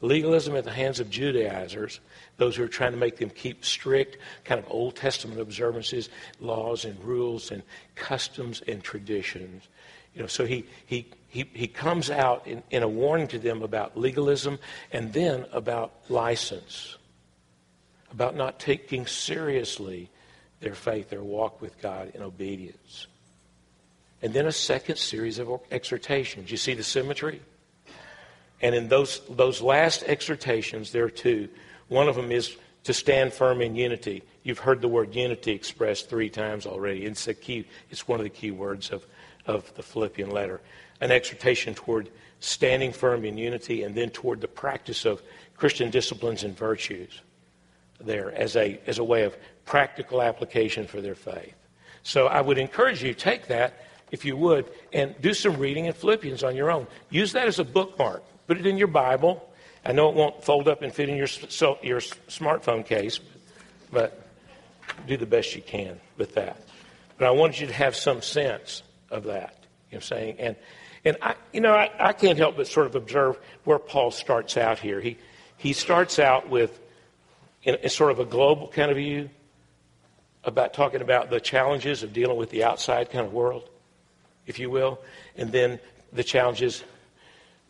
Legalism 0.00 0.54
at 0.54 0.62
the 0.62 0.70
hands 0.70 1.00
of 1.00 1.10
Judaizers, 1.10 1.98
those 2.36 2.54
who 2.54 2.62
are 2.62 2.68
trying 2.68 2.92
to 2.92 2.98
make 2.98 3.16
them 3.16 3.30
keep 3.30 3.64
strict, 3.64 4.18
kind 4.44 4.60
of 4.60 4.66
Old 4.70 4.94
Testament 4.94 5.40
observances, 5.40 6.08
laws 6.38 6.84
and 6.84 7.02
rules 7.02 7.50
and 7.50 7.64
customs 7.96 8.62
and 8.68 8.80
traditions. 8.80 9.64
You 10.14 10.20
know, 10.20 10.28
so 10.28 10.46
he, 10.46 10.66
he, 10.86 11.08
he, 11.26 11.50
he 11.52 11.66
comes 11.66 12.10
out 12.10 12.46
in, 12.46 12.62
in 12.70 12.84
a 12.84 12.88
warning 12.88 13.26
to 13.28 13.40
them 13.40 13.62
about 13.62 13.98
legalism 13.98 14.60
and 14.92 15.12
then 15.12 15.46
about 15.50 15.92
license, 16.08 16.96
about 18.12 18.36
not 18.36 18.58
taking 18.58 19.06
seriously 19.06 20.10
their 20.60 20.74
faith, 20.74 21.10
their 21.10 21.22
walk 21.22 21.60
with 21.60 21.80
God 21.80 22.12
in 22.14 22.22
obedience. 22.22 23.06
And 24.22 24.32
then 24.32 24.46
a 24.46 24.52
second 24.52 24.96
series 24.96 25.38
of 25.38 25.60
exhortations. 25.70 26.50
You 26.50 26.56
see 26.56 26.74
the 26.74 26.82
symmetry? 26.82 27.40
And 28.62 28.74
in 28.74 28.88
those, 28.88 29.20
those 29.28 29.60
last 29.60 30.02
exhortations, 30.04 30.92
there 30.92 31.04
are 31.04 31.10
two. 31.10 31.48
One 31.88 32.08
of 32.08 32.16
them 32.16 32.32
is 32.32 32.56
to 32.84 32.94
stand 32.94 33.32
firm 33.32 33.60
in 33.60 33.76
unity. 33.76 34.22
You've 34.42 34.60
heard 34.60 34.80
the 34.80 34.88
word 34.88 35.14
unity 35.14 35.52
expressed 35.52 36.08
three 36.08 36.30
times 36.30 36.66
already. 36.66 37.04
It's, 37.04 37.28
a 37.28 37.34
key, 37.34 37.66
it's 37.90 38.08
one 38.08 38.20
of 38.20 38.24
the 38.24 38.30
key 38.30 38.50
words 38.50 38.90
of, 38.90 39.04
of 39.44 39.74
the 39.74 39.82
Philippian 39.82 40.30
letter. 40.30 40.60
An 41.00 41.10
exhortation 41.10 41.74
toward 41.74 42.08
standing 42.40 42.92
firm 42.92 43.24
in 43.24 43.36
unity 43.36 43.82
and 43.82 43.94
then 43.94 44.10
toward 44.10 44.40
the 44.40 44.48
practice 44.48 45.04
of 45.04 45.22
Christian 45.56 45.90
disciplines 45.90 46.42
and 46.42 46.56
virtues 46.56 47.20
there 48.00 48.32
as 48.32 48.56
a, 48.56 48.80
as 48.86 48.98
a 48.98 49.04
way 49.04 49.22
of 49.22 49.36
practical 49.64 50.22
application 50.22 50.86
for 50.86 51.00
their 51.00 51.14
faith. 51.14 51.54
So 52.02 52.26
I 52.26 52.40
would 52.40 52.58
encourage 52.58 53.02
you, 53.02 53.14
take 53.14 53.48
that, 53.48 53.86
if 54.12 54.24
you 54.24 54.36
would, 54.36 54.66
and 54.92 55.14
do 55.20 55.34
some 55.34 55.56
reading 55.56 55.86
in 55.86 55.92
Philippians 55.92 56.44
on 56.44 56.54
your 56.54 56.70
own. 56.70 56.86
Use 57.10 57.32
that 57.32 57.48
as 57.48 57.58
a 57.58 57.64
bookmark. 57.64 58.22
Put 58.46 58.58
it 58.58 58.66
in 58.66 58.78
your 58.78 58.86
Bible. 58.88 59.48
I 59.84 59.92
know 59.92 60.08
it 60.08 60.14
won't 60.14 60.42
fold 60.44 60.68
up 60.68 60.82
and 60.82 60.92
fit 60.92 61.08
in 61.08 61.16
your, 61.16 61.26
so, 61.26 61.78
your 61.82 62.00
smartphone 62.00 62.84
case, 62.84 63.18
but 63.90 64.28
do 65.06 65.16
the 65.16 65.26
best 65.26 65.54
you 65.56 65.62
can 65.62 66.00
with 66.16 66.34
that. 66.34 66.60
But 67.18 67.26
I 67.26 67.30
wanted 67.30 67.60
you 67.60 67.66
to 67.66 67.72
have 67.72 67.96
some 67.96 68.22
sense 68.22 68.82
of 69.10 69.24
that. 69.24 69.54
You 69.90 69.96
know 69.96 69.96
what 69.96 69.96
I'm 69.96 70.00
saying? 70.02 70.36
And, 70.38 70.56
and 71.04 71.16
I, 71.22 71.34
you 71.52 71.60
know, 71.60 71.72
I, 71.72 71.90
I 71.98 72.12
can't 72.12 72.38
help 72.38 72.56
but 72.56 72.66
sort 72.66 72.86
of 72.86 72.94
observe 72.94 73.38
where 73.64 73.78
Paul 73.78 74.10
starts 74.10 74.56
out 74.56 74.78
here. 74.78 75.00
He, 75.00 75.18
he 75.56 75.72
starts 75.72 76.18
out 76.18 76.48
with 76.48 76.78
in, 77.66 77.74
in 77.74 77.90
sort 77.90 78.12
of 78.12 78.20
a 78.20 78.24
global 78.24 78.68
kind 78.68 78.90
of 78.90 78.96
view 78.96 79.28
about 80.44 80.72
talking 80.72 81.02
about 81.02 81.28
the 81.28 81.40
challenges 81.40 82.02
of 82.02 82.12
dealing 82.14 82.38
with 82.38 82.48
the 82.50 82.64
outside 82.64 83.10
kind 83.10 83.26
of 83.26 83.32
world, 83.32 83.68
if 84.46 84.58
you 84.58 84.70
will, 84.70 84.98
and 85.36 85.52
then 85.52 85.78
the 86.12 86.24
challenges 86.24 86.84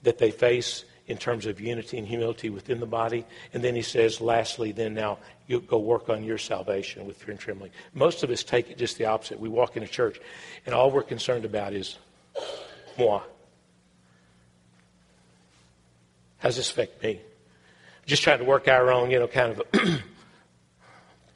that 0.03 0.19
they 0.19 0.31
face 0.31 0.85
in 1.07 1.17
terms 1.17 1.47
of 1.47 1.61
unity 1.61 1.97
and 1.97 2.07
humility 2.07 2.51
within 2.51 2.79
the 2.81 2.87
body. 2.87 3.25
And 3.55 3.65
then 3.65 3.75
he 3.75 3.83
says, 3.83 4.21
lastly, 4.21 4.73
then 4.73 4.93
now 4.93 5.19
you 5.47 5.61
go 5.61 5.79
work 5.79 6.11
on 6.11 6.23
your 6.23 6.37
salvation 6.37 7.07
with 7.07 7.17
fear 7.17 7.31
and 7.31 7.41
trembling. 7.41 7.71
Most 7.95 8.23
of 8.23 8.31
us 8.31 8.45
take 8.45 8.71
it 8.71 8.77
just 8.77 8.99
the 8.99 9.07
opposite. 9.07 9.41
We 9.41 9.49
walk 9.49 9.77
into 9.77 9.89
church, 9.89 10.21
and 10.67 10.75
all 10.75 10.91
we're 10.91 11.03
concerned 11.03 11.47
about 11.47 11.73
is 11.73 11.97
moi. 12.99 13.23
How 16.39 16.49
does 16.49 16.57
this 16.57 16.71
affect 16.71 17.03
me? 17.03 17.21
Just 18.07 18.23
trying 18.23 18.39
to 18.39 18.45
work 18.45 18.69
our 18.69 18.93
own, 18.93 19.11
you 19.11 19.19
know, 19.19 19.27
kind 19.27 19.61
of 19.61 19.81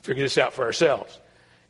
figure 0.02 0.22
this 0.22 0.38
out 0.38 0.54
for 0.54 0.64
ourselves. 0.64 1.18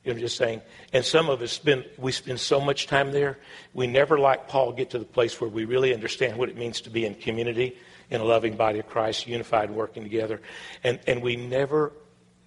You 0.04 0.14
know, 0.14 0.20
just 0.20 0.36
saying. 0.36 0.62
And 0.92 1.04
some 1.04 1.28
of 1.28 1.42
us 1.42 1.52
spend 1.52 1.84
we 1.98 2.12
spend 2.12 2.40
so 2.40 2.60
much 2.60 2.86
time 2.86 3.12
there. 3.12 3.38
We 3.74 3.86
never, 3.86 4.18
like 4.18 4.48
Paul, 4.48 4.72
get 4.72 4.90
to 4.90 4.98
the 4.98 5.04
place 5.04 5.40
where 5.40 5.50
we 5.50 5.64
really 5.64 5.92
understand 5.92 6.38
what 6.38 6.48
it 6.48 6.56
means 6.56 6.80
to 6.82 6.90
be 6.90 7.04
in 7.04 7.14
community, 7.14 7.76
in 8.08 8.20
a 8.20 8.24
loving 8.24 8.56
body 8.56 8.78
of 8.78 8.88
Christ, 8.88 9.26
unified, 9.26 9.70
working 9.70 10.02
together. 10.02 10.40
And 10.84 11.00
and 11.06 11.22
we 11.22 11.36
never 11.36 11.92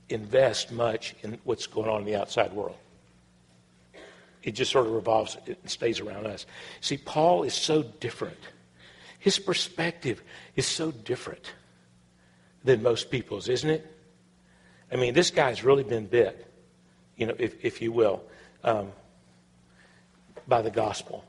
invest 0.09 0.71
much 0.71 1.15
in 1.21 1.39
what's 1.43 1.67
going 1.67 1.89
on 1.89 2.01
in 2.01 2.05
the 2.05 2.15
outside 2.15 2.53
world. 2.53 2.77
It 4.43 4.51
just 4.51 4.71
sort 4.71 4.85
of 4.85 4.93
revolves, 4.93 5.37
it 5.45 5.57
stays 5.69 5.99
around 5.99 6.27
us. 6.27 6.45
See, 6.81 6.97
Paul 6.97 7.43
is 7.43 7.53
so 7.53 7.81
different. 7.81 8.37
His 9.19 9.39
perspective 9.39 10.21
is 10.55 10.65
so 10.67 10.91
different 10.91 11.53
than 12.63 12.81
most 12.81 13.09
people's, 13.09 13.49
isn't 13.49 13.69
it? 13.69 13.89
I 14.91 14.95
mean, 14.95 15.13
this 15.13 15.31
guy's 15.31 15.63
really 15.63 15.83
been 15.83 16.05
bit 16.05 16.53
you 17.17 17.27
know, 17.27 17.35
if, 17.37 17.63
if 17.63 17.81
you 17.81 17.91
will, 17.91 18.23
um, 18.63 18.91
by 20.47 20.61
the 20.61 20.71
gospel. 20.71 21.23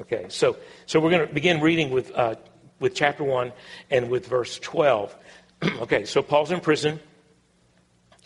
Okay, 0.00 0.26
so, 0.28 0.56
so 0.86 1.00
we're 1.00 1.10
going 1.10 1.26
to 1.26 1.34
begin 1.34 1.60
reading 1.60 1.90
with, 1.90 2.12
uh, 2.14 2.36
with 2.80 2.94
chapter 2.94 3.24
1 3.24 3.52
and 3.90 4.10
with 4.10 4.26
verse 4.26 4.58
12. 4.58 5.14
okay, 5.80 6.04
so 6.04 6.22
Paul's 6.22 6.52
in 6.52 6.60
prison, 6.60 7.00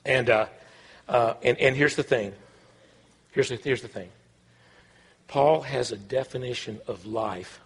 and, 0.05 0.29
uh, 0.29 0.47
uh, 1.09 1.35
and, 1.43 1.59
and 1.59 1.77
here's 1.77 1.97
the 1.97 2.03
thing. 2.03 2.33
Here's 3.33 3.49
the, 3.49 3.57
here's 3.57 3.83
the 3.83 3.89
thing. 3.89 4.11
Paul 5.29 5.63
has 5.63 5.93
a 5.93 5.97
definition 5.97 6.81
of 6.87 7.07
life. 7.07 7.61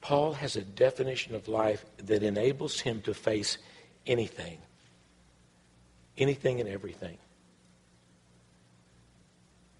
Paul 0.00 0.32
has 0.34 0.56
a 0.56 0.62
definition 0.62 1.34
of 1.34 1.46
life 1.46 1.84
that 1.98 2.22
enables 2.22 2.80
him 2.80 3.00
to 3.02 3.14
face 3.14 3.58
anything. 4.06 4.58
Anything 6.16 6.60
and 6.60 6.68
everything. 6.68 7.18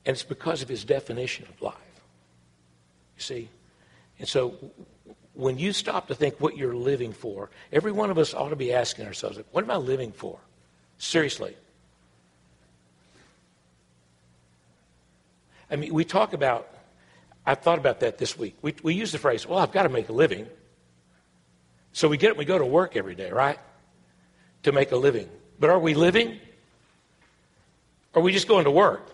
And 0.06 0.14
it's 0.14 0.22
because 0.22 0.62
of 0.62 0.68
his 0.68 0.84
definition 0.84 1.46
of 1.48 1.62
life. 1.62 1.74
You 3.16 3.22
see? 3.22 3.48
And 4.18 4.28
so 4.28 4.54
when 5.34 5.58
you 5.58 5.72
stop 5.72 6.08
to 6.08 6.14
think 6.14 6.40
what 6.40 6.56
you're 6.56 6.74
living 6.74 7.12
for, 7.12 7.50
every 7.72 7.92
one 7.92 8.10
of 8.10 8.18
us 8.18 8.34
ought 8.34 8.50
to 8.50 8.56
be 8.56 8.72
asking 8.72 9.06
ourselves, 9.06 9.38
what 9.52 9.64
am 9.64 9.70
I 9.70 9.76
living 9.76 10.12
for? 10.12 10.38
Seriously. 10.98 11.56
I 15.70 15.76
mean, 15.76 15.92
we 15.92 16.04
talk 16.04 16.34
about, 16.34 16.68
I've 17.44 17.60
thought 17.60 17.78
about 17.78 18.00
that 18.00 18.18
this 18.18 18.38
week. 18.38 18.56
We, 18.62 18.74
we 18.82 18.94
use 18.94 19.10
the 19.12 19.18
phrase, 19.18 19.46
well, 19.46 19.58
I've 19.58 19.72
got 19.72 19.84
to 19.84 19.88
make 19.88 20.08
a 20.08 20.12
living. 20.12 20.46
So 21.92 22.08
we 22.08 22.16
get 22.16 22.36
we 22.36 22.44
go 22.44 22.58
to 22.58 22.66
work 22.66 22.96
every 22.96 23.14
day, 23.14 23.30
right? 23.30 23.58
To 24.64 24.72
make 24.72 24.92
a 24.92 24.96
living. 24.96 25.28
But 25.58 25.70
are 25.70 25.78
we 25.78 25.94
living? 25.94 26.38
Are 28.14 28.22
we 28.22 28.32
just 28.32 28.48
going 28.48 28.64
to 28.64 28.70
work? 28.70 29.10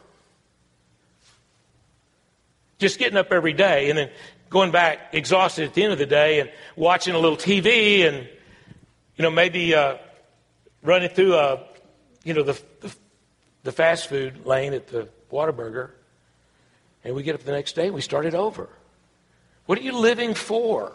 Just 2.78 2.98
getting 2.98 3.16
up 3.16 3.32
every 3.32 3.52
day 3.52 3.90
and 3.90 3.98
then 3.98 4.10
going 4.48 4.70
back 4.70 5.10
exhausted 5.12 5.64
at 5.64 5.74
the 5.74 5.82
end 5.82 5.92
of 5.92 5.98
the 5.98 6.06
day 6.06 6.40
and 6.40 6.50
watching 6.76 7.14
a 7.14 7.18
little 7.18 7.36
TV 7.36 8.06
and, 8.06 8.28
you 9.16 9.22
know, 9.22 9.30
maybe 9.30 9.74
uh, 9.74 9.96
running 10.82 11.08
through, 11.08 11.34
a, 11.34 11.54
uh, 11.54 11.62
you 12.24 12.34
know, 12.34 12.42
the, 12.42 12.60
the, 12.80 12.94
the 13.62 13.72
fast 13.72 14.08
food 14.08 14.46
lane 14.46 14.74
at 14.74 14.88
the 14.88 15.08
Whataburger. 15.32 15.90
And 17.04 17.14
we 17.14 17.22
get 17.22 17.34
up 17.34 17.42
the 17.42 17.52
next 17.52 17.74
day 17.74 17.86
and 17.86 17.94
we 17.94 18.00
start 18.02 18.26
it 18.26 18.34
over. 18.34 18.68
What 19.66 19.78
are 19.78 19.82
you 19.82 19.96
living 19.96 20.34
for? 20.34 20.92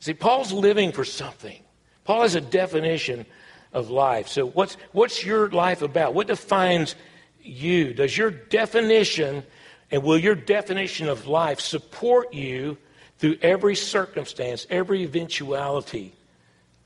See, 0.00 0.14
Paul's 0.14 0.52
living 0.52 0.92
for 0.92 1.04
something. 1.04 1.62
Paul 2.10 2.22
has 2.22 2.34
a 2.34 2.40
definition 2.40 3.24
of 3.72 3.88
life. 3.88 4.26
So, 4.26 4.44
what's, 4.44 4.76
what's 4.90 5.24
your 5.24 5.48
life 5.48 5.80
about? 5.80 6.12
What 6.12 6.26
defines 6.26 6.96
you? 7.40 7.94
Does 7.94 8.18
your 8.18 8.32
definition 8.32 9.44
and 9.92 10.02
will 10.02 10.18
your 10.18 10.34
definition 10.34 11.08
of 11.08 11.28
life 11.28 11.60
support 11.60 12.34
you 12.34 12.78
through 13.18 13.36
every 13.42 13.76
circumstance, 13.76 14.66
every 14.70 15.04
eventuality, 15.04 16.12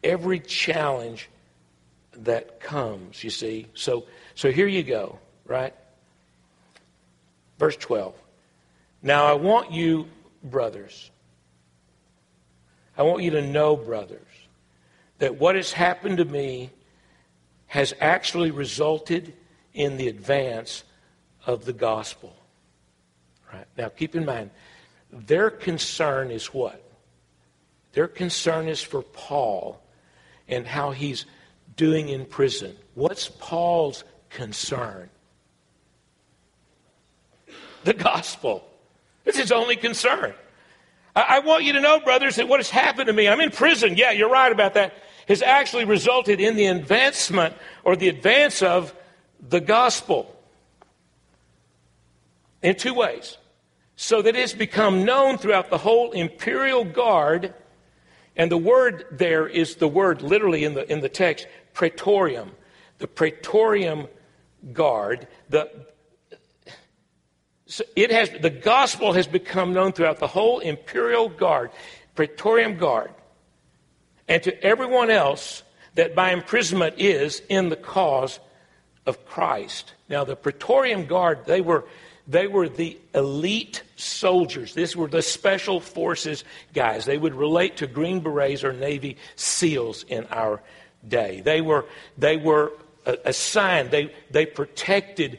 every 0.02 0.40
challenge 0.40 1.30
that 2.18 2.60
comes, 2.60 3.24
you 3.24 3.30
see? 3.30 3.66
So, 3.72 4.04
so 4.34 4.52
here 4.52 4.66
you 4.66 4.82
go, 4.82 5.18
right? 5.46 5.72
Verse 7.58 7.78
12. 7.78 8.14
Now 9.02 9.24
I 9.24 9.32
want 9.32 9.72
you, 9.72 10.06
brothers, 10.42 11.10
I 12.98 13.04
want 13.04 13.22
you 13.22 13.30
to 13.30 13.40
know, 13.40 13.74
brothers, 13.74 14.20
that 15.18 15.36
what 15.36 15.54
has 15.54 15.72
happened 15.72 16.18
to 16.18 16.24
me 16.24 16.70
has 17.66 17.94
actually 18.00 18.50
resulted 18.50 19.32
in 19.72 19.96
the 19.96 20.08
advance 20.08 20.84
of 21.46 21.64
the 21.64 21.72
gospel. 21.72 22.34
Right? 23.52 23.66
Now, 23.76 23.88
keep 23.88 24.14
in 24.14 24.24
mind, 24.24 24.50
their 25.12 25.50
concern 25.50 26.30
is 26.30 26.46
what? 26.46 26.82
Their 27.92 28.08
concern 28.08 28.68
is 28.68 28.82
for 28.82 29.02
Paul 29.02 29.80
and 30.48 30.66
how 30.66 30.90
he's 30.90 31.26
doing 31.76 32.08
in 32.08 32.26
prison. 32.26 32.76
What's 32.94 33.28
Paul's 33.28 34.04
concern? 34.30 35.10
The 37.84 37.94
gospel. 37.94 38.68
It's 39.24 39.38
his 39.38 39.52
only 39.52 39.76
concern. 39.76 40.34
I, 41.14 41.22
I 41.28 41.38
want 41.40 41.64
you 41.64 41.74
to 41.74 41.80
know, 41.80 42.00
brothers, 42.00 42.36
that 42.36 42.48
what 42.48 42.60
has 42.60 42.70
happened 42.70 43.06
to 43.06 43.12
me, 43.12 43.28
I'm 43.28 43.40
in 43.40 43.50
prison. 43.50 43.96
Yeah, 43.96 44.10
you're 44.10 44.30
right 44.30 44.50
about 44.50 44.74
that 44.74 44.94
has 45.28 45.42
actually 45.42 45.84
resulted 45.84 46.40
in 46.40 46.56
the 46.56 46.66
advancement 46.66 47.54
or 47.82 47.96
the 47.96 48.08
advance 48.08 48.62
of 48.62 48.94
the 49.48 49.60
gospel 49.60 50.34
in 52.62 52.74
two 52.74 52.94
ways. 52.94 53.38
So 53.96 54.22
that 54.22 54.34
it's 54.34 54.52
become 54.52 55.04
known 55.04 55.38
throughout 55.38 55.70
the 55.70 55.78
whole 55.78 56.10
imperial 56.10 56.84
guard, 56.84 57.54
and 58.36 58.50
the 58.50 58.58
word 58.58 59.06
there 59.12 59.46
is 59.46 59.76
the 59.76 59.86
word 59.86 60.20
literally 60.20 60.64
in 60.64 60.74
the, 60.74 60.90
in 60.90 61.00
the 61.00 61.08
text, 61.08 61.46
praetorium. 61.72 62.50
The 62.98 63.06
praetorium 63.06 64.08
guard, 64.72 65.28
the, 65.48 65.70
so 67.66 67.84
it 67.94 68.10
has, 68.10 68.30
the 68.30 68.50
gospel 68.50 69.12
has 69.12 69.26
become 69.26 69.72
known 69.72 69.92
throughout 69.92 70.18
the 70.18 70.26
whole 70.26 70.58
imperial 70.58 71.28
guard, 71.28 71.70
praetorium 72.14 72.76
guard 72.76 73.10
and 74.28 74.42
to 74.42 74.62
everyone 74.62 75.10
else 75.10 75.62
that 75.94 76.14
by 76.14 76.32
imprisonment 76.32 76.96
is 76.98 77.42
in 77.48 77.68
the 77.68 77.76
cause 77.76 78.40
of 79.06 79.24
Christ. 79.26 79.92
Now, 80.08 80.24
the 80.24 80.36
Praetorian 80.36 81.06
Guard, 81.06 81.44
they 81.46 81.60
were, 81.60 81.84
they 82.26 82.46
were 82.46 82.68
the 82.68 82.98
elite 83.14 83.82
soldiers. 83.96 84.74
These 84.74 84.96
were 84.96 85.08
the 85.08 85.22
special 85.22 85.80
forces 85.80 86.44
guys. 86.72 87.04
They 87.04 87.18
would 87.18 87.34
relate 87.34 87.76
to 87.78 87.86
Green 87.86 88.20
Berets 88.20 88.64
or 88.64 88.72
Navy 88.72 89.16
SEALs 89.36 90.04
in 90.08 90.26
our 90.26 90.62
day. 91.06 91.40
They 91.42 91.60
were, 91.60 91.86
they 92.16 92.36
were 92.36 92.72
assigned, 93.06 93.90
they, 93.90 94.14
they 94.30 94.46
protected 94.46 95.38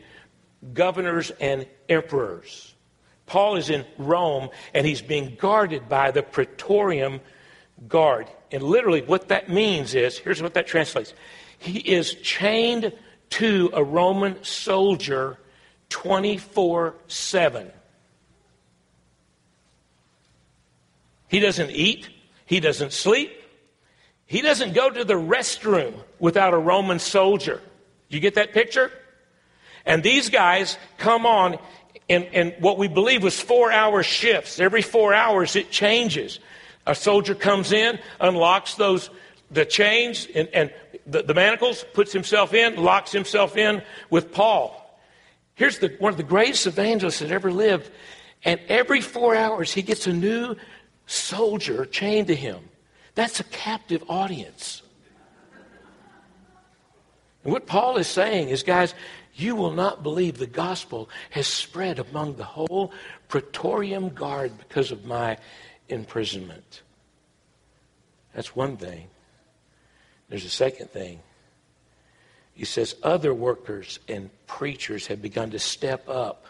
governors 0.73 1.31
and 1.39 1.67
emperors. 1.89 2.73
Paul 3.25 3.55
is 3.55 3.69
in 3.69 3.85
Rome 3.97 4.49
and 4.73 4.85
he's 4.85 5.01
being 5.01 5.35
guarded 5.35 5.89
by 5.89 6.11
the 6.11 6.21
Praetorian 6.21 7.21
Guard. 7.87 8.27
And 8.51 8.63
literally, 8.63 9.01
what 9.01 9.29
that 9.29 9.49
means 9.49 9.95
is 9.95 10.17
here's 10.17 10.41
what 10.41 10.53
that 10.53 10.67
translates 10.67 11.13
He 11.57 11.79
is 11.79 12.15
chained 12.15 12.93
to 13.31 13.69
a 13.73 13.83
Roman 13.83 14.43
soldier 14.43 15.37
24 15.89 16.95
7. 17.07 17.71
He 21.27 21.39
doesn't 21.39 21.71
eat, 21.71 22.09
he 22.45 22.59
doesn't 22.59 22.93
sleep, 22.93 23.31
he 24.25 24.41
doesn't 24.41 24.73
go 24.73 24.89
to 24.89 25.03
the 25.03 25.15
restroom 25.15 25.93
without 26.19 26.53
a 26.53 26.57
Roman 26.57 26.99
soldier. 26.99 27.61
You 28.09 28.19
get 28.19 28.35
that 28.35 28.53
picture? 28.53 28.91
And 29.85 30.01
these 30.01 30.29
guys 30.29 30.77
come 30.97 31.25
on 31.25 31.57
in, 32.07 32.23
in 32.23 32.51
what 32.59 32.77
we 32.77 32.87
believe 32.87 33.23
was 33.23 33.39
four 33.39 33.71
hour 33.71 34.03
shifts. 34.03 34.59
Every 34.59 34.81
four 34.81 35.13
hours 35.13 35.55
it 35.55 35.71
changes. 35.71 36.39
A 36.85 36.95
soldier 36.95 37.35
comes 37.35 37.71
in, 37.71 37.99
unlocks 38.19 38.75
those 38.75 39.09
the 39.51 39.65
chains 39.65 40.27
and, 40.33 40.47
and 40.53 40.73
the, 41.05 41.23
the, 41.23 41.33
manacles, 41.33 41.85
puts 41.93 42.11
himself 42.11 42.53
in, 42.53 42.75
locks 42.75 43.11
himself 43.11 43.57
in 43.57 43.81
with 44.09 44.31
Paul. 44.31 44.81
Here's 45.55 45.79
the, 45.79 45.95
one 45.99 46.11
of 46.11 46.17
the 46.17 46.23
greatest 46.23 46.67
evangelists 46.67 47.19
that 47.19 47.31
ever 47.31 47.51
lived. 47.51 47.89
And 48.43 48.59
every 48.67 49.01
four 49.01 49.35
hours, 49.35 49.71
he 49.71 49.81
gets 49.81 50.07
a 50.07 50.13
new 50.13 50.55
soldier 51.05 51.85
chained 51.85 52.27
to 52.27 52.35
him. 52.35 52.59
That's 53.15 53.39
a 53.39 53.45
captive 53.45 54.03
audience. 54.09 54.81
And 57.43 57.53
what 57.53 57.67
Paul 57.67 57.97
is 57.97 58.07
saying 58.07 58.49
is, 58.49 58.63
guys, 58.63 58.93
you 59.35 59.55
will 59.55 59.71
not 59.71 60.03
believe 60.03 60.37
the 60.37 60.47
gospel 60.47 61.09
has 61.29 61.47
spread 61.47 61.99
among 61.99 62.35
the 62.35 62.43
whole 62.43 62.91
Praetorium 63.27 64.09
Guard 64.09 64.57
because 64.57 64.91
of 64.91 65.05
my 65.05 65.37
imprisonment. 65.89 66.81
That's 68.33 68.55
one 68.55 68.77
thing. 68.77 69.07
There's 70.29 70.45
a 70.45 70.49
second 70.49 70.89
thing. 70.89 71.19
He 72.53 72.65
says, 72.65 72.95
Other 73.03 73.33
workers 73.33 73.99
and 74.07 74.29
preachers 74.47 75.07
have 75.07 75.21
begun 75.21 75.51
to 75.51 75.59
step 75.59 76.07
up 76.09 76.45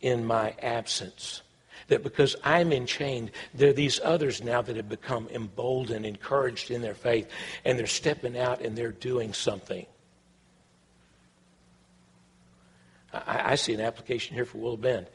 in 0.00 0.24
my 0.24 0.54
absence. 0.62 1.42
That 1.88 2.02
because 2.02 2.36
I'm 2.44 2.72
enchained, 2.72 3.32
there 3.52 3.70
are 3.70 3.74
these 3.74 4.00
others 4.02 4.42
now 4.42 4.62
that 4.62 4.76
have 4.76 4.88
become 4.88 5.28
emboldened, 5.28 6.06
encouraged 6.06 6.70
in 6.70 6.82
their 6.82 6.94
faith, 6.94 7.28
and 7.64 7.78
they're 7.78 7.86
stepping 7.86 8.38
out 8.38 8.60
and 8.60 8.76
they're 8.76 8.92
doing 8.92 9.32
something. 9.32 9.86
I, 13.12 13.52
I 13.52 13.54
see 13.56 13.74
an 13.74 13.80
application 13.80 14.34
here 14.34 14.44
for 14.44 14.58
Will 14.58 14.76
Bend. 14.76 15.06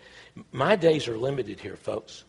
My 0.51 0.75
days 0.75 1.07
are 1.07 1.17
limited 1.17 1.61
here, 1.61 1.77
folks. 1.77 2.25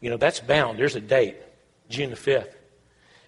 You 0.00 0.10
know, 0.10 0.16
that's 0.16 0.40
bound. 0.40 0.78
There's 0.78 0.96
a 0.96 1.00
date, 1.00 1.36
June 1.88 2.10
the 2.10 2.16
5th. 2.16 2.52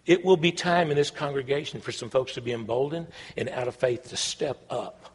It 0.06 0.24
will 0.24 0.37
be 0.37 0.52
time 0.52 0.90
in 0.90 0.96
this 0.96 1.11
congregation 1.11 1.80
for 1.80 1.92
some 1.92 2.11
folks 2.11 2.35
to 2.35 2.40
be 2.40 2.52
emboldened 2.52 3.09
and 3.37 3.48
out 3.48 3.68
of 3.68 3.76
faith 3.76 4.09
to 4.11 4.16
step 4.16 4.64
up 4.70 5.11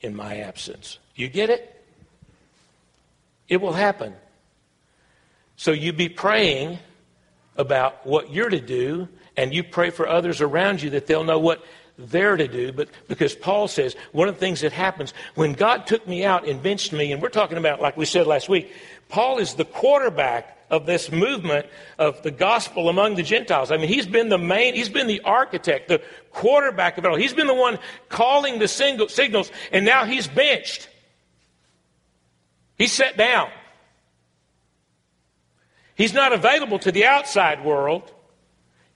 in 0.00 0.14
my 0.14 0.38
absence. 0.38 0.98
You 1.14 1.28
get 1.28 1.50
it? 1.50 1.68
It 3.48 3.60
will 3.60 3.72
happen. 3.72 4.14
So 5.56 5.72
you 5.72 5.92
be 5.92 6.08
praying 6.08 6.78
about 7.56 8.06
what 8.06 8.32
you're 8.32 8.48
to 8.48 8.60
do, 8.60 9.08
and 9.36 9.54
you 9.54 9.62
pray 9.62 9.90
for 9.90 10.08
others 10.08 10.40
around 10.40 10.82
you 10.82 10.90
that 10.90 11.06
they'll 11.06 11.24
know 11.24 11.38
what 11.38 11.64
they're 11.98 12.36
to 12.36 12.48
do. 12.48 12.72
But 12.72 12.88
because 13.08 13.34
Paul 13.34 13.68
says 13.68 13.94
one 14.12 14.28
of 14.28 14.34
the 14.34 14.40
things 14.40 14.62
that 14.62 14.72
happens 14.72 15.12
when 15.34 15.52
God 15.52 15.86
took 15.86 16.08
me 16.08 16.24
out 16.24 16.48
and 16.48 16.62
benched 16.62 16.92
me, 16.92 17.12
and 17.12 17.22
we're 17.22 17.28
talking 17.28 17.58
about, 17.58 17.80
like 17.80 17.96
we 17.96 18.06
said 18.06 18.26
last 18.26 18.48
week, 18.48 18.72
Paul 19.08 19.38
is 19.38 19.54
the 19.54 19.66
quarterback 19.66 20.58
of 20.72 20.86
this 20.86 21.12
movement 21.12 21.66
of 21.98 22.22
the 22.22 22.30
gospel 22.30 22.88
among 22.88 23.14
the 23.14 23.22
Gentiles. 23.22 23.70
I 23.70 23.76
mean, 23.76 23.88
he's 23.88 24.06
been 24.06 24.30
the 24.30 24.38
main, 24.38 24.74
he's 24.74 24.88
been 24.88 25.06
the 25.06 25.20
architect, 25.20 25.88
the 25.88 26.02
quarterback 26.30 26.96
of 26.96 27.04
it 27.04 27.08
all. 27.08 27.16
He's 27.16 27.34
been 27.34 27.46
the 27.46 27.54
one 27.54 27.78
calling 28.08 28.58
the 28.58 28.66
single, 28.66 29.08
signals, 29.08 29.52
and 29.70 29.84
now 29.84 30.06
he's 30.06 30.26
benched. 30.26 30.88
He's 32.78 32.90
set 32.90 33.18
down. 33.18 33.50
He's 35.94 36.14
not 36.14 36.32
available 36.32 36.78
to 36.80 36.90
the 36.90 37.04
outside 37.04 37.62
world. 37.62 38.10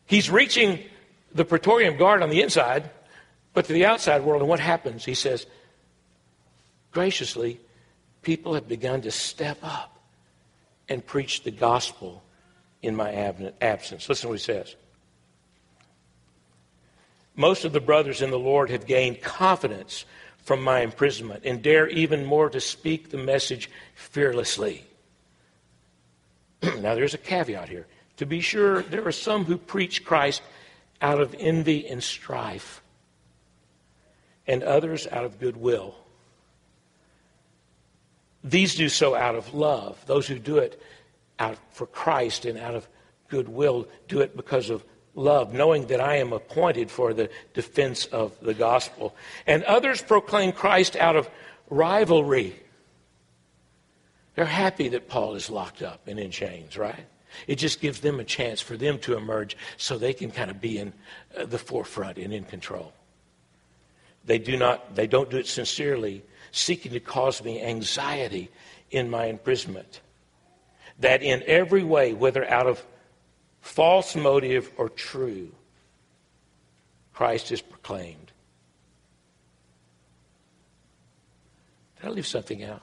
He's 0.06 0.30
reaching 0.30 0.82
the 1.34 1.44
Praetorian 1.44 1.98
Guard 1.98 2.22
on 2.22 2.30
the 2.30 2.40
inside, 2.40 2.88
but 3.52 3.66
to 3.66 3.74
the 3.74 3.84
outside 3.84 4.24
world. 4.24 4.40
And 4.40 4.48
what 4.48 4.60
happens? 4.60 5.04
He 5.04 5.14
says, 5.14 5.46
graciously, 6.90 7.60
people 8.22 8.54
have 8.54 8.66
begun 8.66 9.02
to 9.02 9.10
step 9.10 9.58
up 9.62 9.95
and 10.88 11.04
preach 11.04 11.42
the 11.42 11.50
gospel 11.50 12.22
in 12.82 12.94
my 12.94 13.12
absence. 13.60 14.08
Listen 14.08 14.22
to 14.22 14.28
what 14.28 14.38
he 14.38 14.44
says. 14.44 14.76
Most 17.34 17.64
of 17.64 17.72
the 17.72 17.80
brothers 17.80 18.22
in 18.22 18.30
the 18.30 18.38
Lord 18.38 18.70
have 18.70 18.86
gained 18.86 19.20
confidence 19.20 20.06
from 20.38 20.62
my 20.62 20.80
imprisonment 20.80 21.42
and 21.44 21.60
dare 21.60 21.88
even 21.88 22.24
more 22.24 22.48
to 22.48 22.60
speak 22.60 23.10
the 23.10 23.18
message 23.18 23.68
fearlessly. 23.94 24.84
now, 26.62 26.94
there's 26.94 27.14
a 27.14 27.18
caveat 27.18 27.68
here. 27.68 27.86
To 28.18 28.26
be 28.26 28.40
sure, 28.40 28.82
there 28.82 29.06
are 29.06 29.12
some 29.12 29.44
who 29.44 29.58
preach 29.58 30.04
Christ 30.04 30.40
out 31.02 31.20
of 31.20 31.34
envy 31.38 31.86
and 31.86 32.02
strife, 32.02 32.80
and 34.46 34.62
others 34.62 35.06
out 35.08 35.24
of 35.24 35.38
goodwill. 35.38 35.94
These 38.46 38.76
do 38.76 38.88
so 38.88 39.14
out 39.14 39.34
of 39.34 39.54
love. 39.54 40.00
Those 40.06 40.26
who 40.26 40.38
do 40.38 40.58
it 40.58 40.80
out 41.38 41.58
for 41.72 41.86
Christ 41.86 42.46
and 42.46 42.56
out 42.58 42.74
of 42.74 42.88
goodwill 43.28 43.88
do 44.06 44.20
it 44.20 44.36
because 44.36 44.70
of 44.70 44.84
love, 45.16 45.52
knowing 45.52 45.88
that 45.88 46.00
I 46.00 46.16
am 46.16 46.32
appointed 46.32 46.90
for 46.90 47.12
the 47.12 47.28
defense 47.54 48.06
of 48.06 48.38
the 48.40 48.54
gospel. 48.54 49.16
And 49.46 49.64
others 49.64 50.00
proclaim 50.00 50.52
Christ 50.52 50.94
out 50.94 51.16
of 51.16 51.28
rivalry. 51.68 52.54
They're 54.36 54.44
happy 54.44 54.88
that 54.90 55.08
Paul 55.08 55.34
is 55.34 55.50
locked 55.50 55.82
up 55.82 56.06
and 56.06 56.20
in 56.20 56.30
chains, 56.30 56.76
right? 56.76 57.06
It 57.48 57.56
just 57.56 57.80
gives 57.80 58.00
them 58.00 58.20
a 58.20 58.24
chance 58.24 58.60
for 58.60 58.76
them 58.76 58.98
to 59.00 59.16
emerge 59.16 59.56
so 59.76 59.98
they 59.98 60.14
can 60.14 60.30
kind 60.30 60.50
of 60.50 60.60
be 60.60 60.78
in 60.78 60.92
uh, 61.36 61.46
the 61.46 61.58
forefront 61.58 62.18
and 62.18 62.32
in 62.32 62.44
control. 62.44 62.92
They 64.24 64.38
do 64.38 64.56
not 64.56 64.94
they 64.94 65.06
don't 65.06 65.30
do 65.30 65.36
it 65.36 65.46
sincerely 65.46 66.22
seeking 66.52 66.92
to 66.92 67.00
cause 67.00 67.42
me 67.42 67.62
anxiety 67.62 68.50
in 68.90 69.10
my 69.10 69.26
imprisonment. 69.26 70.00
That 71.00 71.22
in 71.22 71.42
every 71.46 71.84
way, 71.84 72.14
whether 72.14 72.48
out 72.48 72.66
of 72.66 72.84
false 73.60 74.16
motive 74.16 74.70
or 74.76 74.88
true, 74.88 75.52
Christ 77.12 77.52
is 77.52 77.60
proclaimed. 77.60 78.32
Did 82.00 82.06
I 82.06 82.10
leave 82.10 82.26
something 82.26 82.62
out? 82.62 82.82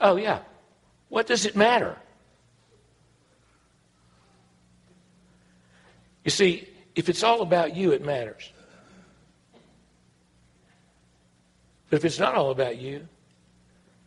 Oh, 0.00 0.16
yeah. 0.16 0.40
What 1.08 1.26
does 1.26 1.44
it 1.44 1.56
matter? 1.56 1.96
You 6.28 6.30
see, 6.30 6.68
if 6.94 7.08
it's 7.08 7.22
all 7.22 7.40
about 7.40 7.74
you, 7.74 7.92
it 7.92 8.04
matters. 8.04 8.52
But 11.88 11.96
if 11.96 12.04
it's 12.04 12.18
not 12.18 12.34
all 12.34 12.50
about 12.50 12.76
you, 12.76 13.08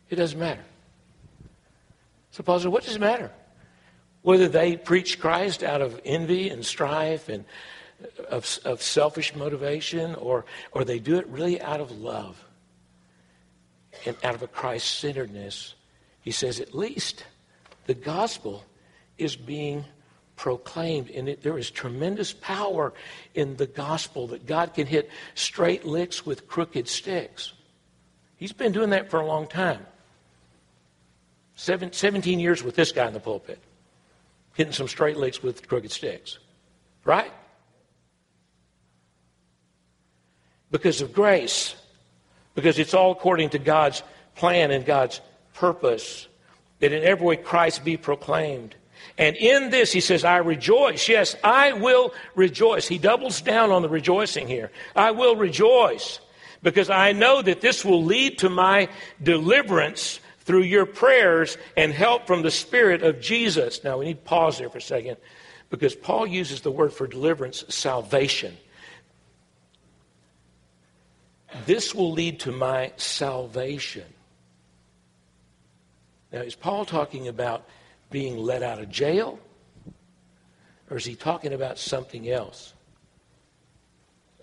it 0.08 0.14
doesn't 0.14 0.38
matter. 0.38 0.62
So 2.30 2.44
Paul 2.44 2.60
said, 2.60 2.70
what 2.70 2.84
does 2.84 2.94
it 2.94 3.00
matter? 3.00 3.32
Whether 4.20 4.46
they 4.46 4.76
preach 4.76 5.18
Christ 5.18 5.64
out 5.64 5.82
of 5.82 6.00
envy 6.04 6.48
and 6.48 6.64
strife 6.64 7.28
and 7.28 7.44
of, 8.30 8.60
of 8.64 8.80
selfish 8.80 9.34
motivation 9.34 10.14
or, 10.14 10.44
or 10.70 10.84
they 10.84 11.00
do 11.00 11.16
it 11.16 11.26
really 11.26 11.60
out 11.60 11.80
of 11.80 11.90
love 11.90 12.40
and 14.06 14.16
out 14.22 14.36
of 14.36 14.44
a 14.44 14.46
Christ 14.46 15.00
centeredness, 15.00 15.74
he 16.20 16.30
says, 16.30 16.60
at 16.60 16.72
least 16.72 17.24
the 17.86 17.94
gospel 17.94 18.64
is 19.18 19.34
being 19.34 19.84
proclaimed. 20.42 21.08
And 21.10 21.28
it, 21.28 21.42
there 21.44 21.56
is 21.56 21.70
tremendous 21.70 22.32
power 22.32 22.92
in 23.32 23.56
the 23.58 23.66
gospel 23.66 24.26
that 24.26 24.44
God 24.44 24.74
can 24.74 24.88
hit 24.88 25.08
straight 25.36 25.84
licks 25.84 26.26
with 26.26 26.48
crooked 26.48 26.88
sticks. 26.88 27.52
He's 28.38 28.52
been 28.52 28.72
doing 28.72 28.90
that 28.90 29.08
for 29.08 29.20
a 29.20 29.26
long 29.26 29.46
time. 29.46 29.86
Seven, 31.54 31.92
17 31.92 32.40
years 32.40 32.60
with 32.60 32.74
this 32.74 32.90
guy 32.90 33.06
in 33.06 33.12
the 33.12 33.20
pulpit, 33.20 33.60
hitting 34.54 34.72
some 34.72 34.88
straight 34.88 35.16
licks 35.16 35.44
with 35.44 35.68
crooked 35.68 35.92
sticks. 35.92 36.40
Right? 37.04 37.32
Because 40.72 41.02
of 41.02 41.12
grace. 41.12 41.76
Because 42.56 42.80
it's 42.80 42.94
all 42.94 43.12
according 43.12 43.50
to 43.50 43.60
God's 43.60 44.02
plan 44.34 44.72
and 44.72 44.84
God's 44.84 45.20
purpose. 45.54 46.26
That 46.80 46.92
in 46.92 47.04
every 47.04 47.24
way 47.24 47.36
Christ 47.36 47.84
be 47.84 47.96
proclaimed. 47.96 48.74
And 49.18 49.36
in 49.36 49.70
this, 49.70 49.92
he 49.92 50.00
says, 50.00 50.24
I 50.24 50.38
rejoice. 50.38 51.08
Yes, 51.08 51.36
I 51.44 51.72
will 51.72 52.14
rejoice. 52.34 52.88
He 52.88 52.98
doubles 52.98 53.40
down 53.40 53.70
on 53.70 53.82
the 53.82 53.88
rejoicing 53.88 54.48
here. 54.48 54.70
I 54.96 55.10
will 55.10 55.36
rejoice 55.36 56.20
because 56.62 56.90
I 56.90 57.12
know 57.12 57.42
that 57.42 57.60
this 57.60 57.84
will 57.84 58.04
lead 58.04 58.38
to 58.38 58.48
my 58.48 58.88
deliverance 59.22 60.20
through 60.40 60.62
your 60.62 60.86
prayers 60.86 61.56
and 61.76 61.92
help 61.92 62.26
from 62.26 62.42
the 62.42 62.50
Spirit 62.50 63.02
of 63.02 63.20
Jesus. 63.20 63.84
Now, 63.84 63.98
we 63.98 64.06
need 64.06 64.24
to 64.24 64.28
pause 64.28 64.58
there 64.58 64.70
for 64.70 64.78
a 64.78 64.82
second 64.82 65.16
because 65.70 65.94
Paul 65.94 66.26
uses 66.26 66.62
the 66.62 66.70
word 66.70 66.92
for 66.92 67.06
deliverance, 67.06 67.64
salvation. 67.68 68.56
This 71.66 71.94
will 71.94 72.12
lead 72.12 72.40
to 72.40 72.52
my 72.52 72.92
salvation. 72.96 74.04
Now, 76.32 76.40
is 76.40 76.54
Paul 76.54 76.84
talking 76.84 77.28
about 77.28 77.68
being 78.12 78.36
let 78.36 78.62
out 78.62 78.78
of 78.78 78.88
jail? 78.88 79.40
Or 80.90 80.96
is 80.96 81.04
he 81.04 81.16
talking 81.16 81.52
about 81.52 81.78
something 81.78 82.28
else? 82.28 82.74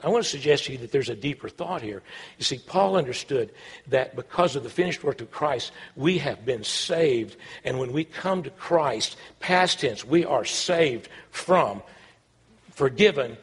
I 0.03 0.08
want 0.08 0.23
to 0.23 0.29
suggest 0.29 0.65
to 0.65 0.71
you 0.71 0.77
that 0.79 0.91
there's 0.91 1.10
a 1.10 1.15
deeper 1.15 1.49
thought 1.49 1.82
here. 1.82 2.01
You 2.38 2.45
see, 2.45 2.58
Paul 2.58 2.95
understood 2.95 3.51
that 3.88 4.15
because 4.15 4.55
of 4.55 4.63
the 4.63 4.69
finished 4.69 5.03
work 5.03 5.19
of 5.19 5.29
Christ, 5.29 5.73
we 5.95 6.19
have 6.19 6.45
been 6.45 6.63
saved. 6.63 7.36
And 7.65 7.79
when 7.79 7.91
we 7.91 8.05
come 8.05 8.43
to 8.43 8.49
Christ, 8.49 9.17
past 9.39 9.82
tense, 9.82 10.05
we 10.05 10.23
are 10.23 10.45
saved 10.45 11.10
from, 11.32 11.84
forgiven, 12.71 13.36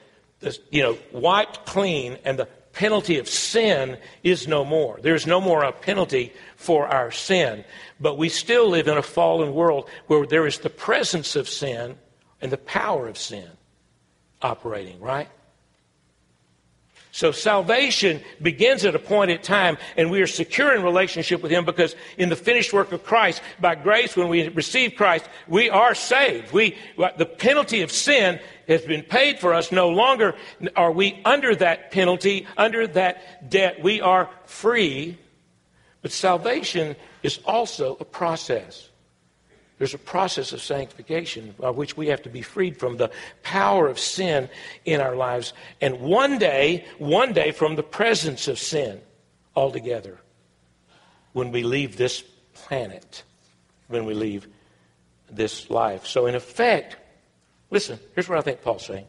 you 0.71 0.83
know, 0.83 0.99
wiped 1.13 1.67
clean, 1.67 2.17
and 2.25 2.39
the 2.39 2.49
penalty 2.77 3.19
of 3.19 3.27
sin 3.27 3.97
is 4.23 4.47
no 4.47 4.63
more. 4.65 5.01
There's 5.03 5.27
no 5.27 5.41
more 5.41 5.65
a 5.65 5.73
penalty 5.73 6.33
for 6.57 6.87
our 6.87 7.11
sin. 7.11 7.65
But 7.99 8.19
we 8.19 8.29
still 8.29 8.69
live 8.69 8.87
in 8.87 8.99
a 8.99 9.03
fallen 9.03 9.55
world 9.55 9.89
where 10.09 10.27
there 10.27 10.47
is 10.47 10.59
the 10.59 10.71
presence 10.71 11.37
of 11.37 11.49
sin 11.49 11.97
and 12.43 12.53
the 12.53 12.59
power 12.59 13.09
of 13.09 13.17
sin 13.17 13.49
operating, 14.43 15.01
right? 15.01 15.29
So 17.13 17.33
salvation 17.33 18.21
begins 18.43 18.85
at 18.85 18.95
a 18.95 18.99
point 18.99 19.31
in 19.31 19.41
time, 19.41 19.79
and 19.97 20.11
we 20.11 20.21
are 20.21 20.27
secure 20.27 20.77
in 20.77 20.83
relationship 20.83 21.43
with 21.43 21.51
Him 21.51 21.65
because 21.65 21.97
in 22.19 22.29
the 22.29 22.37
finished 22.37 22.75
work 22.75 22.93
of 22.93 23.05
Christ, 23.05 23.41
by 23.59 23.75
grace, 23.75 24.15
when 24.15 24.29
we 24.29 24.49
receive 24.49 24.97
Christ, 24.97 25.27
we 25.49 25.71
are 25.71 25.95
saved. 25.95 26.53
We, 26.53 26.77
the 27.17 27.25
penalty 27.25 27.81
of 27.81 27.91
sin 27.91 28.39
has 28.69 28.83
been 28.83 29.03
paid 29.03 29.39
for 29.39 29.55
us. 29.55 29.73
No 29.73 29.89
longer 29.89 30.35
are 30.75 30.93
we 30.93 31.21
under 31.25 31.55
that 31.57 31.91
penalty, 31.91 32.47
under 32.57 32.87
that 32.89 33.51
debt. 33.51 33.83
We 33.83 34.01
are 34.01 34.31
free. 34.45 35.19
But 36.03 36.13
salvation 36.13 36.97
is 37.23 37.41
also 37.45 37.97
a 38.01 38.05
process. 38.05 38.89
There's 39.79 39.95
a 39.95 39.99
process 39.99 40.53
of 40.53 40.63
sanctification 40.63 41.55
by 41.59 41.71
which 41.71 41.97
we 41.97 42.07
have 42.09 42.23
to 42.23 42.31
be 42.31 42.43
freed 42.43 42.79
from 42.79 42.97
the 42.97 43.11
power 43.43 43.89
of 43.89 43.99
sin 43.99 44.49
in 44.85 45.01
our 45.01 45.15
lives. 45.15 45.53
And 45.81 46.01
one 46.01 46.39
day, 46.39 46.87
one 46.99 47.33
day 47.33 47.53
from 47.53 47.77
the 47.77 47.83
presence 47.83 48.49
of 48.49 48.59
sin 48.59 49.01
altogether 49.55 50.19
when 51.35 51.53
we 51.53 51.63
leave 51.63 51.99
this 51.99 52.23
planet, 52.55 53.23
when 53.89 54.07
we 54.07 54.15
leave 54.15 54.49
this 55.31 55.69
life. 55.69 56.07
So, 56.07 56.25
in 56.25 56.35
effect, 56.35 56.97
listen, 57.71 57.99
here's 58.15 58.29
what 58.29 58.39
I 58.39 58.43
think 58.43 58.63
Paul's 58.63 58.87
saying. 58.87 59.07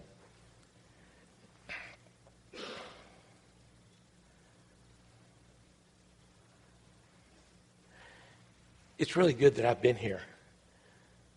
It's 8.98 9.15
really 9.15 9.34
good 9.34 9.56
that 9.56 9.65
I've 9.65 9.82
been 9.82 9.96
here 9.96 10.22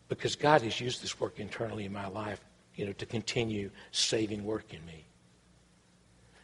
because 0.08 0.34
God 0.34 0.62
has 0.62 0.80
used 0.80 1.02
this 1.02 1.20
work 1.20 1.38
internally 1.38 1.84
in 1.84 1.92
my 1.92 2.06
life, 2.08 2.40
you 2.74 2.86
know, 2.86 2.92
to 2.94 3.06
continue 3.06 3.70
saving 3.92 4.44
work 4.44 4.72
in 4.72 4.84
me. 4.86 5.04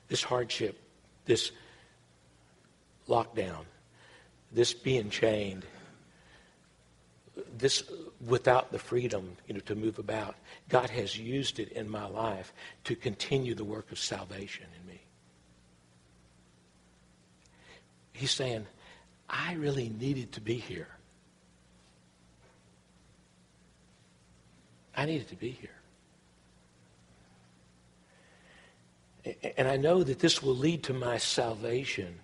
This 0.08 0.22
hardship, 0.22 0.78
this 1.24 1.52
lockdown, 3.08 3.64
this 4.52 4.74
being 4.74 5.10
chained, 5.10 5.64
this 7.58 7.82
without 8.26 8.72
the 8.72 8.78
freedom, 8.78 9.36
you 9.46 9.54
know, 9.54 9.60
to 9.60 9.74
move 9.74 9.98
about, 9.98 10.36
God 10.68 10.90
has 10.90 11.18
used 11.18 11.58
it 11.58 11.70
in 11.72 11.88
my 11.88 12.06
life 12.06 12.52
to 12.84 12.94
continue 12.94 13.54
the 13.54 13.64
work 13.64 13.92
of 13.92 13.98
salvation 13.98 14.66
in 14.80 14.88
me. 14.88 15.00
He's 18.12 18.30
saying, 18.30 18.66
I 19.28 19.54
really 19.54 19.90
needed 19.90 20.32
to 20.32 20.40
be 20.40 20.54
here. 20.54 20.88
I 24.96 25.04
needed 25.04 25.28
to 25.28 25.36
be 25.36 25.50
here. 25.50 25.70
And 29.56 29.68
I 29.68 29.76
know 29.76 30.02
that 30.02 30.20
this 30.20 30.42
will 30.42 30.56
lead 30.56 30.84
to 30.84 30.94
my 30.94 31.18
salvation, 31.18 32.14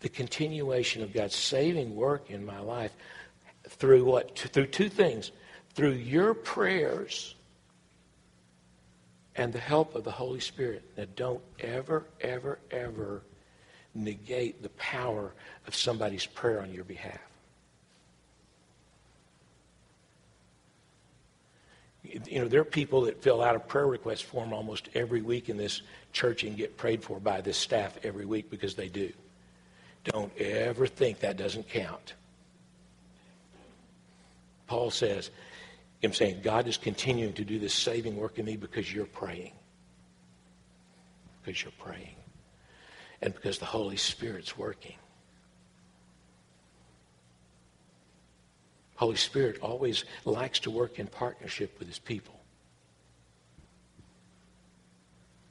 the 0.00 0.08
continuation 0.08 1.02
of 1.02 1.12
God's 1.12 1.36
saving 1.36 1.94
work 1.94 2.30
in 2.30 2.44
my 2.44 2.58
life 2.58 2.92
through 3.78 4.04
what? 4.04 4.38
Through 4.38 4.66
two 4.66 4.88
things. 4.88 5.32
Through 5.74 5.92
your 5.92 6.34
prayers 6.34 7.34
and 9.36 9.52
the 9.52 9.58
help 9.58 9.94
of 9.94 10.04
the 10.04 10.10
Holy 10.10 10.40
Spirit. 10.40 10.82
Now, 10.96 11.04
don't 11.16 11.42
ever, 11.60 12.04
ever, 12.20 12.58
ever 12.70 13.22
negate 13.94 14.62
the 14.62 14.68
power 14.70 15.32
of 15.66 15.74
somebody's 15.74 16.26
prayer 16.26 16.60
on 16.60 16.72
your 16.72 16.84
behalf. 16.84 17.20
you 22.26 22.40
know, 22.40 22.48
there 22.48 22.60
are 22.60 22.64
people 22.64 23.02
that 23.02 23.22
fill 23.22 23.42
out 23.42 23.56
a 23.56 23.60
prayer 23.60 23.86
request 23.86 24.24
form 24.24 24.52
almost 24.52 24.88
every 24.94 25.22
week 25.22 25.48
in 25.48 25.56
this 25.56 25.82
church 26.12 26.44
and 26.44 26.56
get 26.56 26.76
prayed 26.76 27.02
for 27.02 27.20
by 27.20 27.40
this 27.40 27.56
staff 27.56 27.96
every 28.02 28.26
week 28.26 28.50
because 28.50 28.74
they 28.74 28.88
do. 28.88 29.12
Don't 30.04 30.36
ever 30.36 30.86
think 30.86 31.20
that 31.20 31.36
doesn't 31.36 31.68
count. 31.68 32.14
Paul 34.72 34.90
says, 34.90 35.30
I'm 36.02 36.14
saying 36.14 36.40
God 36.42 36.66
is 36.66 36.78
continuing 36.78 37.34
to 37.34 37.44
do 37.44 37.58
this 37.58 37.74
saving 37.74 38.16
work 38.16 38.38
in 38.38 38.46
me 38.46 38.56
because 38.56 38.90
you're 38.90 39.04
praying. 39.04 39.52
Because 41.44 41.62
you're 41.62 41.74
praying. 41.78 42.16
And 43.20 43.34
because 43.34 43.58
the 43.58 43.66
Holy 43.66 43.98
Spirit's 43.98 44.56
working. 44.56 44.94
Holy 48.96 49.16
Spirit 49.16 49.58
always 49.60 50.06
likes 50.24 50.58
to 50.60 50.70
work 50.70 50.98
in 50.98 51.06
partnership 51.06 51.78
with 51.78 51.86
his 51.86 51.98
people. 51.98 52.40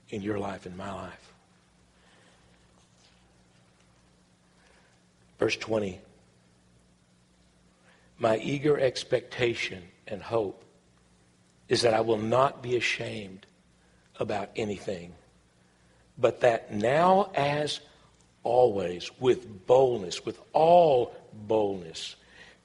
In 0.09 0.23
your 0.23 0.39
life, 0.39 0.65
in 0.65 0.75
my 0.75 0.91
life. 0.91 1.33
Verse 5.37 5.57
20. 5.57 5.99
My 8.21 8.37
eager 8.37 8.79
expectation 8.79 9.81
and 10.05 10.21
hope 10.21 10.63
is 11.67 11.81
that 11.81 11.95
I 11.95 12.01
will 12.01 12.19
not 12.19 12.61
be 12.61 12.75
ashamed 12.75 13.47
about 14.19 14.51
anything, 14.55 15.15
but 16.19 16.41
that 16.41 16.71
now 16.71 17.31
as 17.33 17.79
always, 18.43 19.09
with 19.19 19.65
boldness, 19.65 20.23
with 20.23 20.39
all 20.53 21.15
boldness, 21.33 22.15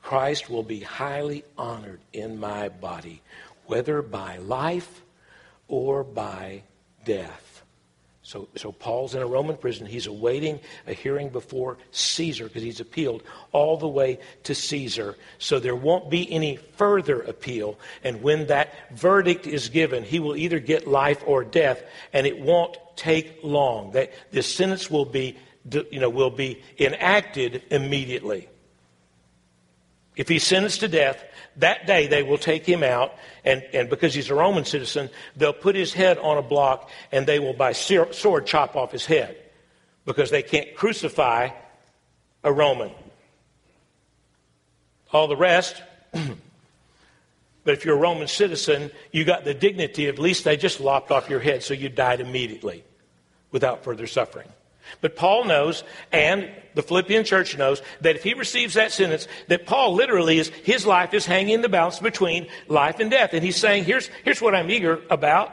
Christ 0.02 0.50
will 0.50 0.62
be 0.62 0.80
highly 0.80 1.42
honored 1.56 2.00
in 2.12 2.38
my 2.38 2.68
body, 2.68 3.22
whether 3.64 4.02
by 4.02 4.36
life 4.36 5.00
or 5.68 6.04
by 6.04 6.64
death. 7.06 7.45
So, 8.26 8.48
so 8.56 8.72
Paul's 8.72 9.14
in 9.14 9.22
a 9.22 9.26
Roman 9.26 9.56
prison. 9.56 9.86
He's 9.86 10.08
awaiting 10.08 10.58
a 10.88 10.92
hearing 10.92 11.28
before 11.28 11.78
Caesar 11.92 12.46
because 12.48 12.64
he's 12.64 12.80
appealed 12.80 13.22
all 13.52 13.76
the 13.76 13.86
way 13.86 14.18
to 14.42 14.52
Caesar. 14.52 15.16
So 15.38 15.60
there 15.60 15.76
won't 15.76 16.10
be 16.10 16.28
any 16.32 16.56
further 16.56 17.20
appeal. 17.20 17.78
And 18.02 18.22
when 18.22 18.48
that 18.48 18.90
verdict 18.90 19.46
is 19.46 19.68
given, 19.68 20.02
he 20.02 20.18
will 20.18 20.34
either 20.34 20.58
get 20.58 20.88
life 20.88 21.22
or 21.24 21.44
death, 21.44 21.84
and 22.12 22.26
it 22.26 22.40
won't 22.40 22.76
take 22.96 23.38
long. 23.44 23.92
That 23.92 24.10
the 24.32 24.42
sentence 24.42 24.90
will 24.90 25.04
be, 25.04 25.38
you 25.70 26.00
know, 26.00 26.10
will 26.10 26.30
be 26.30 26.64
enacted 26.80 27.62
immediately. 27.70 28.48
If 30.16 30.28
he's 30.28 30.44
sentenced 30.44 30.80
to 30.80 30.88
death, 30.88 31.22
that 31.58 31.86
day 31.86 32.06
they 32.06 32.22
will 32.22 32.38
take 32.38 32.66
him 32.66 32.82
out, 32.82 33.14
and, 33.44 33.62
and 33.72 33.88
because 33.88 34.14
he's 34.14 34.30
a 34.30 34.34
Roman 34.34 34.64
citizen, 34.64 35.10
they'll 35.36 35.52
put 35.52 35.76
his 35.76 35.92
head 35.92 36.18
on 36.18 36.38
a 36.38 36.42
block 36.42 36.90
and 37.12 37.26
they 37.26 37.38
will, 37.38 37.52
by 37.52 37.72
sword, 37.72 38.46
chop 38.46 38.76
off 38.76 38.92
his 38.92 39.06
head 39.06 39.36
because 40.04 40.30
they 40.30 40.42
can't 40.42 40.74
crucify 40.74 41.50
a 42.42 42.52
Roman. 42.52 42.90
All 45.12 45.28
the 45.28 45.36
rest, 45.36 45.82
but 46.12 47.74
if 47.74 47.84
you're 47.84 47.96
a 47.96 48.00
Roman 48.00 48.28
citizen, 48.28 48.90
you 49.12 49.24
got 49.24 49.44
the 49.44 49.54
dignity, 49.54 50.08
at 50.08 50.18
least 50.18 50.44
they 50.44 50.56
just 50.56 50.80
lopped 50.80 51.10
off 51.10 51.30
your 51.30 51.40
head, 51.40 51.62
so 51.62 51.74
you 51.74 51.88
died 51.88 52.20
immediately 52.20 52.84
without 53.50 53.84
further 53.84 54.06
suffering. 54.06 54.48
But 55.00 55.16
Paul 55.16 55.44
knows, 55.44 55.84
and 56.12 56.50
the 56.74 56.82
Philippian 56.82 57.24
church 57.24 57.56
knows, 57.56 57.82
that 58.00 58.16
if 58.16 58.22
he 58.22 58.34
receives 58.34 58.74
that 58.74 58.92
sentence, 58.92 59.28
that 59.48 59.66
Paul 59.66 59.94
literally 59.94 60.38
is, 60.38 60.48
his 60.48 60.86
life 60.86 61.14
is 61.14 61.26
hanging 61.26 61.54
in 61.54 61.62
the 61.62 61.68
balance 61.68 62.00
between 62.00 62.48
life 62.68 63.00
and 63.00 63.10
death. 63.10 63.32
And 63.32 63.42
he's 63.44 63.56
saying, 63.56 63.84
here's, 63.84 64.08
here's 64.24 64.42
what 64.42 64.54
I'm 64.54 64.70
eager 64.70 65.00
about. 65.10 65.52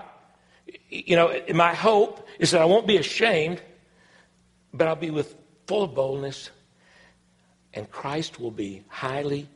You 0.89 1.15
know, 1.15 1.41
my 1.53 1.73
hope 1.73 2.27
is 2.39 2.51
that 2.51 2.61
I 2.61 2.65
won't 2.65 2.87
be 2.87 2.97
ashamed, 2.97 3.61
but 4.73 4.87
I'll 4.87 4.95
be 4.95 5.11
with 5.11 5.35
full 5.67 5.83
of 5.83 5.95
boldness, 5.95 6.49
and 7.73 7.89
Christ 7.89 8.39
will 8.39 8.51
be 8.51 8.83
highly 8.87 9.49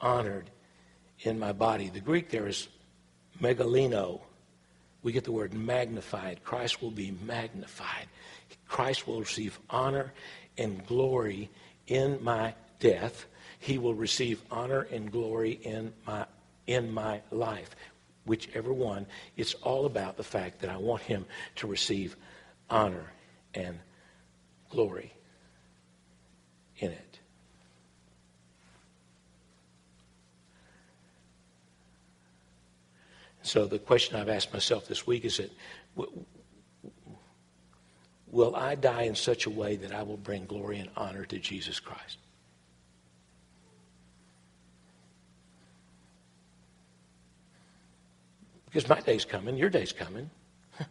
honored 0.00 0.50
in 1.20 1.38
my 1.38 1.52
body. 1.52 1.88
The 1.88 2.00
Greek 2.00 2.30
there 2.30 2.46
is 2.46 2.68
megalino. 3.40 4.20
We 5.02 5.12
get 5.12 5.24
the 5.24 5.32
word 5.32 5.54
magnified. 5.54 6.44
Christ 6.44 6.82
will 6.82 6.90
be 6.90 7.12
magnified. 7.24 8.06
Christ 8.70 9.08
will 9.08 9.18
receive 9.18 9.58
honor 9.68 10.12
and 10.56 10.86
glory 10.86 11.50
in 11.88 12.22
my 12.22 12.54
death. 12.78 13.26
He 13.58 13.78
will 13.78 13.94
receive 13.94 14.40
honor 14.48 14.86
and 14.92 15.10
glory 15.10 15.58
in 15.64 15.92
my, 16.06 16.24
in 16.68 16.94
my 16.94 17.20
life. 17.32 17.74
Whichever 18.26 18.72
one, 18.72 19.06
it's 19.36 19.54
all 19.54 19.86
about 19.86 20.16
the 20.16 20.22
fact 20.22 20.60
that 20.60 20.70
I 20.70 20.76
want 20.76 21.02
him 21.02 21.26
to 21.56 21.66
receive 21.66 22.16
honor 22.70 23.10
and 23.54 23.76
glory 24.70 25.12
in 26.78 26.92
it. 26.92 27.18
So 33.42 33.66
the 33.66 33.80
question 33.80 34.14
I've 34.14 34.28
asked 34.28 34.52
myself 34.52 34.86
this 34.86 35.08
week 35.08 35.24
is 35.24 35.38
that 35.38 35.50
will 38.30 38.54
I 38.56 38.74
die 38.74 39.02
in 39.02 39.14
such 39.14 39.46
a 39.46 39.50
way 39.50 39.76
that 39.76 39.92
I 39.92 40.02
will 40.02 40.16
bring 40.16 40.46
glory 40.46 40.78
and 40.78 40.90
honor 40.96 41.24
to 41.26 41.38
Jesus 41.38 41.80
Christ? 41.80 42.18
Because 48.66 48.88
my 48.88 49.00
day's 49.00 49.24
coming, 49.24 49.56
your 49.56 49.68
day's 49.68 49.92
coming. 49.92 50.30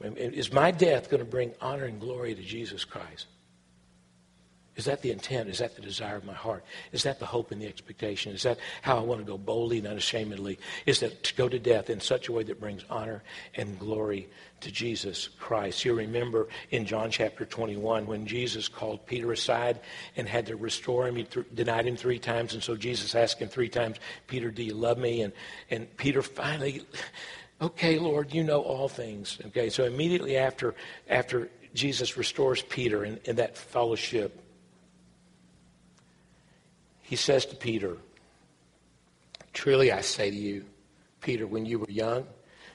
Is 0.00 0.52
my 0.52 0.70
death 0.70 1.10
going 1.10 1.18
to 1.24 1.28
bring 1.28 1.52
honor 1.60 1.86
and 1.86 2.00
glory 2.00 2.34
to 2.36 2.42
Jesus 2.42 2.84
Christ? 2.84 3.26
Is 4.74 4.86
that 4.86 5.02
the 5.02 5.10
intent? 5.10 5.50
Is 5.50 5.58
that 5.58 5.76
the 5.76 5.82
desire 5.82 6.16
of 6.16 6.24
my 6.24 6.32
heart? 6.32 6.64
Is 6.92 7.02
that 7.02 7.18
the 7.18 7.26
hope 7.26 7.50
and 7.50 7.60
the 7.60 7.66
expectation? 7.66 8.32
Is 8.32 8.44
that 8.44 8.58
how 8.80 8.96
I 8.96 9.00
want 9.00 9.20
to 9.20 9.26
go 9.26 9.36
boldly 9.36 9.78
and 9.78 9.86
unashamedly? 9.86 10.58
Is 10.86 11.00
that 11.00 11.22
to 11.24 11.34
go 11.34 11.46
to 11.46 11.58
death 11.58 11.90
in 11.90 12.00
such 12.00 12.28
a 12.28 12.32
way 12.32 12.42
that 12.44 12.58
brings 12.58 12.82
honor 12.88 13.22
and 13.54 13.78
glory 13.78 14.30
to 14.60 14.70
Jesus 14.70 15.28
Christ? 15.38 15.84
You 15.84 15.92
remember 15.92 16.48
in 16.70 16.86
John 16.86 17.10
chapter 17.10 17.44
21 17.44 18.06
when 18.06 18.26
Jesus 18.26 18.66
called 18.66 19.04
Peter 19.04 19.30
aside 19.30 19.78
and 20.16 20.26
had 20.26 20.46
to 20.46 20.56
restore 20.56 21.06
him. 21.06 21.16
He 21.16 21.24
th- 21.24 21.46
denied 21.54 21.86
him 21.86 21.96
three 21.96 22.18
times, 22.18 22.54
and 22.54 22.62
so 22.62 22.74
Jesus 22.74 23.14
asked 23.14 23.40
him 23.40 23.48
three 23.48 23.68
times, 23.68 23.98
Peter, 24.26 24.50
do 24.50 24.62
you 24.62 24.74
love 24.74 24.96
me? 24.96 25.20
And, 25.20 25.34
and 25.70 25.94
Peter 25.98 26.22
finally, 26.22 26.86
okay, 27.60 27.98
Lord, 27.98 28.32
you 28.32 28.42
know 28.42 28.62
all 28.62 28.88
things. 28.88 29.38
Okay, 29.48 29.68
so 29.68 29.84
immediately 29.84 30.38
after, 30.38 30.74
after 31.10 31.50
Jesus 31.74 32.16
restores 32.16 32.62
Peter 32.62 33.04
in, 33.04 33.20
in 33.24 33.36
that 33.36 33.58
fellowship, 33.58 34.41
he 37.12 37.16
says 37.16 37.44
to 37.44 37.54
Peter, 37.54 37.98
Truly 39.52 39.92
I 39.92 40.00
say 40.00 40.30
to 40.30 40.34
you, 40.34 40.64
Peter, 41.20 41.46
when 41.46 41.66
you 41.66 41.78
were 41.78 41.90
young, 41.90 42.26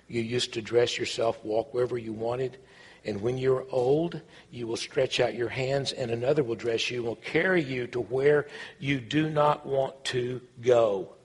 you 0.08 0.22
used 0.22 0.54
to 0.54 0.62
dress 0.62 0.96
yourself, 0.96 1.44
walk 1.44 1.74
wherever 1.74 1.98
you 1.98 2.14
wanted. 2.14 2.60
And 3.04 3.24
when 3.24 3.40
you're 3.40 3.66
old, 3.72 4.22
you 4.52 4.68
will 4.68 4.78
stretch 4.78 5.20
out 5.20 5.34
your 5.34 5.50
hands, 5.50 5.92
and 5.92 6.12
another 6.12 6.44
will 6.44 6.54
dress 6.54 6.92
you 6.92 7.00
and 7.00 7.08
will 7.08 7.16
carry 7.16 7.64
you 7.64 7.88
to 7.88 8.00
where 8.00 8.46
you 8.78 9.00
do 9.00 9.28
not 9.28 9.66
want 9.66 10.06
to 10.06 10.40
go. 10.62 11.16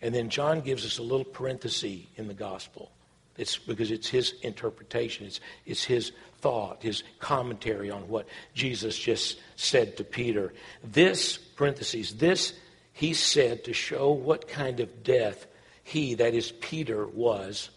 And 0.00 0.12
then 0.12 0.28
John 0.28 0.60
gives 0.60 0.84
us 0.84 0.98
a 0.98 1.04
little 1.04 1.24
parenthesis 1.24 2.00
in 2.16 2.26
the 2.26 2.34
gospel. 2.34 2.90
It's 3.38 3.56
because 3.56 3.90
it's 3.90 4.08
his 4.08 4.34
interpretation, 4.42 5.26
it's, 5.26 5.40
it's 5.64 5.84
his 5.84 6.12
thought, 6.40 6.82
his 6.82 7.02
commentary 7.18 7.90
on 7.90 8.08
what 8.08 8.26
Jesus 8.54 8.98
just 8.98 9.38
said 9.56 9.96
to 9.96 10.04
Peter. 10.04 10.52
This, 10.84 11.38
parentheses, 11.38 12.14
this 12.14 12.52
he 12.92 13.14
said 13.14 13.64
to 13.64 13.72
show 13.72 14.10
what 14.10 14.48
kind 14.48 14.80
of 14.80 15.02
death 15.02 15.46
he, 15.82 16.14
that 16.14 16.34
is 16.34 16.52
Peter, 16.52 17.06
was 17.06 17.70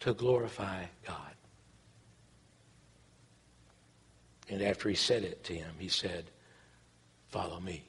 to 0.00 0.12
glorify 0.12 0.84
God. 1.06 1.16
And 4.48 4.62
after 4.62 4.88
he 4.88 4.94
said 4.94 5.22
it 5.22 5.44
to 5.44 5.54
him, 5.54 5.70
he 5.78 5.88
said, 5.88 6.24
Follow 7.28 7.60
me. 7.60 7.84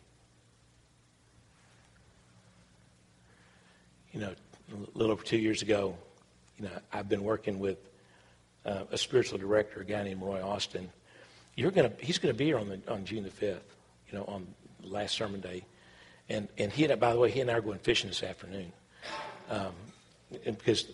You 4.12 4.20
know, 4.20 4.36
a 4.72 4.98
little 4.98 5.12
over 5.12 5.24
two 5.24 5.38
years 5.38 5.64
ago, 5.64 5.96
you 6.62 6.68
know, 6.68 6.74
I've 6.94 7.10
been 7.10 7.24
working 7.24 7.58
with 7.58 7.78
uh, 8.66 8.84
a 8.92 8.98
spiritual 8.98 9.40
director, 9.40 9.82
a 9.82 9.86
guy 9.86 10.04
named 10.04 10.22
Roy 10.22 10.44
Austin. 10.44 10.90
You're 11.56 11.72
gonna, 11.72 11.92
he's 12.00 12.20
going 12.20 12.34
to 12.34 12.38
be 12.38 12.46
here 12.46 12.60
on, 12.60 12.70
the, 12.70 12.80
on 12.88 13.04
June 13.04 13.24
the 13.24 13.30
5th, 13.30 13.62
you 14.12 14.18
know, 14.18 14.26
on 14.26 14.48
last 14.84 15.16
sermon 15.16 15.42
day. 15.42 15.66
And, 16.30 16.48
and 16.60 16.72
he, 16.72 16.86
and, 16.86 17.00
by 17.00 17.14
the 17.14 17.20
way, 17.20 17.32
he 17.32 17.42
and 17.42 17.50
I 17.50 17.56
are 17.56 17.62
going 17.62 17.80
fishing 17.80 18.10
this 18.10 18.22
afternoon. 18.22 18.72
Um, 19.50 19.74
because, 20.44 20.86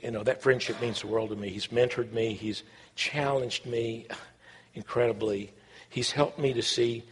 you 0.00 0.10
know, 0.10 0.22
that 0.22 0.42
friendship 0.42 0.80
means 0.80 1.00
the 1.00 1.06
world 1.06 1.30
to 1.30 1.36
me. 1.36 1.48
He's 1.48 1.68
mentored 1.68 2.12
me. 2.12 2.34
He's 2.34 2.62
challenged 2.94 3.64
me 3.64 4.06
incredibly. 4.74 5.50
He's 5.88 6.12
helped 6.12 6.38
me 6.38 6.52
to 6.52 6.62
see 6.62 7.04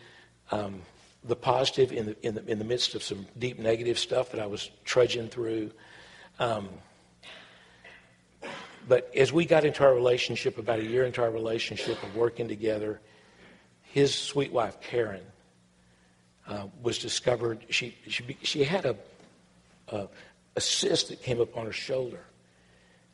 um, 0.51 0.83
the 1.24 1.35
positive 1.35 1.90
in 1.90 2.07
the, 2.07 2.27
in, 2.27 2.35
the, 2.35 2.46
in 2.46 2.59
the 2.59 2.64
midst 2.64 2.94
of 2.94 3.03
some 3.03 3.27
deep 3.38 3.59
negative 3.59 3.98
stuff 3.98 4.31
that 4.33 4.40
I 4.40 4.46
was 4.46 4.70
trudging 4.85 5.29
through. 5.29 5.72
Um, 6.38 6.68
but 8.88 9.14
as 9.14 9.33
we 9.33 9.44
got 9.44 9.64
into 9.64 9.85
our 9.85 9.94
relationship, 9.94 10.57
about 10.57 10.79
a 10.79 10.85
year 10.85 11.05
into 11.05 11.22
our 11.22 11.31
relationship 11.31 12.03
of 12.03 12.16
working 12.16 12.48
together, 12.48 13.01
his 13.83 14.14
sweet 14.14 14.51
wife, 14.51 14.81
Karen, 14.81 15.24
uh, 16.46 16.66
was 16.83 16.98
discovered. 16.98 17.64
She, 17.68 17.94
she, 18.09 18.38
she 18.42 18.64
had 18.64 18.87
a, 18.87 18.96
a, 19.88 20.09
a, 20.57 20.61
cyst 20.61 21.09
that 21.11 21.22
came 21.22 21.40
up 21.40 21.57
on 21.57 21.66
her 21.66 21.72
shoulder, 21.72 22.20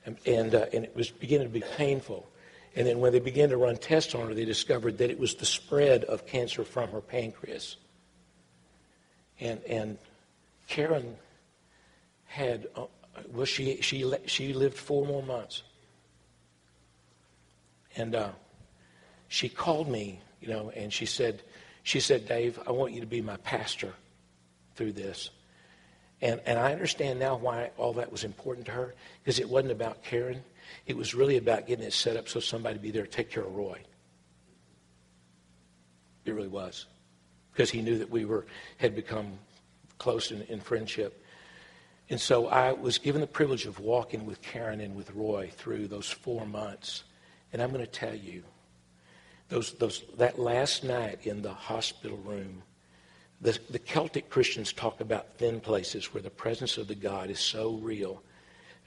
and, 0.06 0.16
and, 0.26 0.54
uh, 0.54 0.66
and 0.72 0.84
it 0.84 0.94
was 0.94 1.10
beginning 1.10 1.48
to 1.48 1.52
be 1.52 1.64
painful. 1.76 2.28
And 2.76 2.86
then 2.86 3.00
when 3.00 3.12
they 3.12 3.20
began 3.20 3.48
to 3.50 3.56
run 3.56 3.76
tests 3.76 4.14
on 4.14 4.28
her, 4.28 4.34
they 4.34 4.44
discovered 4.44 4.98
that 4.98 5.10
it 5.10 5.18
was 5.18 5.34
the 5.34 5.46
spread 5.46 6.04
of 6.04 6.26
cancer 6.26 6.64
from 6.64 6.90
her 6.90 7.00
pancreas. 7.00 7.76
And, 9.40 9.60
and 9.64 9.98
Karen 10.68 11.16
had 12.26 12.66
well, 13.32 13.46
she, 13.46 13.80
she, 13.80 14.12
she 14.26 14.52
lived 14.52 14.76
four 14.76 15.06
more 15.06 15.22
months. 15.22 15.62
And 17.96 18.14
uh, 18.14 18.30
she 19.28 19.48
called 19.48 19.88
me, 19.88 20.20
you 20.40 20.48
know, 20.48 20.70
and 20.74 20.92
she 20.92 21.06
said, 21.06 21.42
she 21.82 22.00
said, 22.00 22.26
Dave, 22.26 22.58
I 22.66 22.72
want 22.72 22.92
you 22.92 23.00
to 23.00 23.06
be 23.06 23.20
my 23.20 23.36
pastor 23.38 23.92
through 24.74 24.92
this. 24.92 25.30
And, 26.20 26.40
and 26.46 26.58
I 26.58 26.72
understand 26.72 27.18
now 27.18 27.36
why 27.36 27.70
all 27.76 27.92
that 27.94 28.10
was 28.10 28.24
important 28.24 28.66
to 28.66 28.72
her, 28.72 28.94
because 29.22 29.38
it 29.38 29.48
wasn't 29.48 29.72
about 29.72 30.02
Karen. 30.02 30.42
It 30.86 30.96
was 30.96 31.14
really 31.14 31.36
about 31.36 31.66
getting 31.66 31.84
it 31.84 31.92
set 31.92 32.16
up 32.16 32.28
so 32.28 32.40
somebody 32.40 32.74
would 32.74 32.82
be 32.82 32.90
there 32.90 33.04
to 33.04 33.10
take 33.10 33.30
care 33.30 33.44
of 33.44 33.54
Roy. 33.54 33.78
It 36.24 36.32
really 36.32 36.48
was. 36.48 36.86
Because 37.52 37.70
he 37.70 37.82
knew 37.82 37.98
that 37.98 38.10
we 38.10 38.24
were 38.24 38.46
had 38.78 38.96
become 38.96 39.38
close 39.98 40.30
in, 40.30 40.42
in 40.42 40.60
friendship. 40.60 41.23
And 42.14 42.20
so 42.20 42.46
I 42.46 42.70
was 42.70 42.98
given 42.98 43.20
the 43.20 43.26
privilege 43.26 43.66
of 43.66 43.80
walking 43.80 44.24
with 44.24 44.40
Karen 44.40 44.80
and 44.80 44.94
with 44.94 45.10
Roy 45.16 45.50
through 45.56 45.88
those 45.88 46.08
four 46.08 46.46
months. 46.46 47.02
And 47.52 47.60
I'm 47.60 47.72
going 47.72 47.84
to 47.84 47.90
tell 47.90 48.14
you, 48.14 48.44
those, 49.48 49.72
those, 49.72 50.04
that 50.16 50.38
last 50.38 50.84
night 50.84 51.26
in 51.26 51.42
the 51.42 51.52
hospital 51.52 52.18
room, 52.18 52.62
the, 53.40 53.58
the 53.68 53.80
Celtic 53.80 54.30
Christians 54.30 54.72
talk 54.72 55.00
about 55.00 55.38
thin 55.38 55.58
places 55.58 56.14
where 56.14 56.22
the 56.22 56.30
presence 56.30 56.78
of 56.78 56.86
the 56.86 56.94
God 56.94 57.30
is 57.30 57.40
so 57.40 57.72
real. 57.82 58.22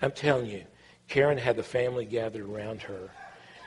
I'm 0.01 0.13
telling 0.13 0.45
you, 0.45 0.63
Karen 1.09 1.37
had 1.37 1.57
the 1.57 1.63
family 1.63 2.05
gathered 2.05 2.49
around 2.49 2.81
her, 2.83 3.09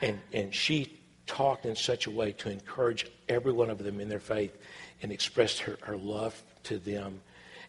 and, 0.01 0.19
and 0.33 0.55
she 0.55 0.99
talked 1.27 1.67
in 1.67 1.75
such 1.75 2.07
a 2.07 2.11
way 2.11 2.31
to 2.31 2.49
encourage 2.49 3.11
every 3.29 3.51
one 3.51 3.69
of 3.69 3.77
them 3.77 3.99
in 3.99 4.09
their 4.09 4.19
faith 4.19 4.57
and 5.03 5.11
expressed 5.11 5.59
her, 5.59 5.77
her 5.83 5.97
love 5.97 6.41
to 6.63 6.79
them. 6.79 7.21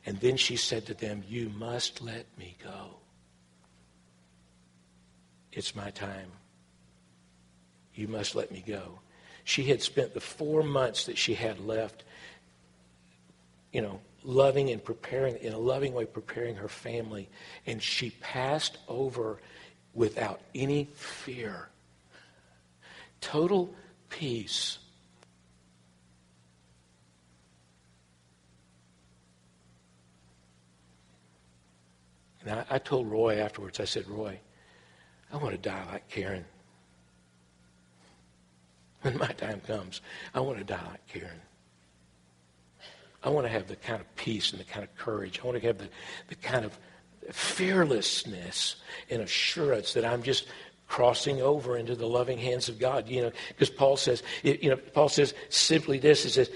And 0.04 0.18
then 0.20 0.36
she 0.36 0.56
said 0.56 0.86
to 0.86 0.94
them, 0.94 1.22
You 1.28 1.48
must 1.50 2.02
let 2.02 2.26
me 2.38 2.56
go. 2.62 2.96
It's 5.52 5.76
my 5.76 5.90
time. 5.90 6.32
You 7.94 8.08
must 8.08 8.34
let 8.34 8.50
me 8.50 8.64
go. 8.66 9.00
She 9.44 9.64
had 9.64 9.82
spent 9.82 10.14
the 10.14 10.20
four 10.20 10.62
months 10.62 11.06
that 11.06 11.18
she 11.18 11.34
had 11.34 11.60
left, 11.60 12.04
you 13.72 13.82
know, 13.82 14.00
loving 14.24 14.70
and 14.70 14.82
preparing, 14.82 15.36
in 15.36 15.52
a 15.52 15.58
loving 15.58 15.94
way, 15.94 16.06
preparing 16.06 16.56
her 16.56 16.68
family. 16.68 17.28
And 17.66 17.82
she 17.82 18.10
passed 18.20 18.78
over 18.88 19.40
without 19.94 20.40
any 20.54 20.88
fear. 20.94 21.68
Total 23.20 23.74
peace. 24.08 24.78
And 32.44 32.60
I, 32.60 32.64
I, 32.70 32.78
told 32.78 33.10
Roy 33.10 33.38
afterwards, 33.38 33.80
I 33.80 33.84
said, 33.84 34.08
Roy, 34.08 34.38
I 35.32 35.36
want 35.36 35.52
to 35.52 35.58
die 35.58 35.84
like 35.90 36.08
Karen. 36.08 36.44
When 39.02 39.18
my 39.18 39.28
time 39.28 39.60
comes, 39.60 40.00
I 40.34 40.40
want 40.40 40.58
to 40.58 40.64
die 40.64 40.84
like 40.90 41.06
Karen. 41.08 41.40
I 43.24 43.30
want 43.30 43.46
to 43.46 43.52
have 43.52 43.68
the 43.68 43.76
kind 43.76 44.00
of 44.00 44.16
peace 44.16 44.52
and 44.52 44.60
the 44.60 44.64
kind 44.64 44.84
of 44.84 44.94
courage. 44.96 45.40
I 45.42 45.46
want 45.46 45.60
to 45.60 45.66
have 45.66 45.78
the, 45.78 45.88
the 46.28 46.34
kind 46.34 46.64
of 46.64 46.76
fearlessness 47.30 48.76
and 49.10 49.22
assurance 49.22 49.94
that 49.94 50.04
I'm 50.04 50.22
just 50.22 50.46
crossing 50.88 51.40
over 51.40 51.78
into 51.78 51.94
the 51.94 52.06
loving 52.06 52.38
hands 52.38 52.68
of 52.68 52.78
God. 52.78 53.08
You 53.08 53.22
know, 53.22 53.32
because 53.48 53.70
Paul 53.70 53.96
says, 53.96 54.22
you 54.42 54.70
know, 54.70 54.76
Paul 54.76 55.08
says 55.08 55.34
simply 55.48 55.98
this: 55.98 56.24
He 56.24 56.30
says, 56.30 56.50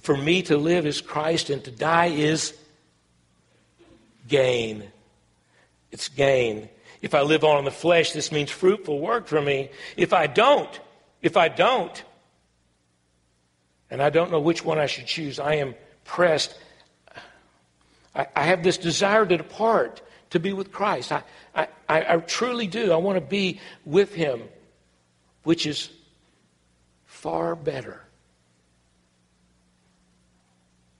"For 0.00 0.16
me 0.16 0.42
to 0.42 0.56
live 0.56 0.86
is 0.86 1.00
Christ, 1.00 1.50
and 1.50 1.62
to 1.64 1.70
die 1.70 2.06
is 2.06 2.56
gain. 4.26 4.84
It's 5.96 6.10
gain. 6.10 6.68
If 7.00 7.14
I 7.14 7.22
live 7.22 7.42
on 7.42 7.58
in 7.58 7.64
the 7.64 7.70
flesh, 7.70 8.12
this 8.12 8.30
means 8.30 8.50
fruitful 8.50 9.00
work 9.00 9.26
for 9.28 9.40
me. 9.40 9.70
If 9.96 10.12
I 10.12 10.26
don't, 10.26 10.78
if 11.22 11.38
I 11.38 11.48
don't, 11.48 12.04
and 13.90 14.02
I 14.02 14.10
don't 14.10 14.30
know 14.30 14.38
which 14.38 14.62
one 14.62 14.78
I 14.78 14.84
should 14.84 15.06
choose, 15.06 15.40
I 15.40 15.54
am 15.54 15.74
pressed. 16.04 16.54
I, 18.14 18.26
I 18.36 18.42
have 18.42 18.62
this 18.62 18.76
desire 18.76 19.24
to 19.24 19.38
depart 19.38 20.02
to 20.30 20.38
be 20.38 20.52
with 20.52 20.70
Christ. 20.70 21.12
I, 21.12 21.22
I, 21.54 21.66
I 21.88 22.16
truly 22.18 22.66
do. 22.66 22.92
I 22.92 22.96
want 22.96 23.16
to 23.16 23.24
be 23.24 23.58
with 23.86 24.12
Him, 24.12 24.42
which 25.44 25.66
is 25.66 25.88
far 27.06 27.56
better. 27.56 28.02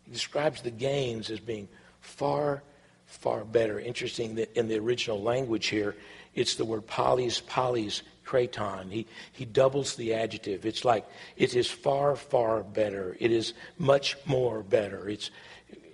He 0.06 0.12
describes 0.12 0.62
the 0.62 0.70
gains 0.70 1.28
as 1.28 1.38
being 1.38 1.68
far, 2.00 2.62
far 3.06 3.44
better. 3.44 3.80
Interesting 3.80 4.34
that 4.36 4.56
in 4.56 4.68
the 4.68 4.78
original 4.78 5.20
language 5.22 5.66
here, 5.68 5.96
it's 6.34 6.56
the 6.56 6.64
word 6.64 6.86
polys, 6.86 7.42
polys, 7.42 8.02
kraton. 8.24 8.90
He, 8.90 9.06
he 9.32 9.44
doubles 9.44 9.96
the 9.96 10.14
adjective. 10.14 10.66
It's 10.66 10.84
like 10.84 11.06
it 11.36 11.54
is 11.54 11.70
far, 11.70 12.16
far 12.16 12.62
better. 12.62 13.16
It 13.18 13.32
is 13.32 13.54
much 13.78 14.16
more 14.26 14.62
better. 14.62 15.08
It's 15.08 15.30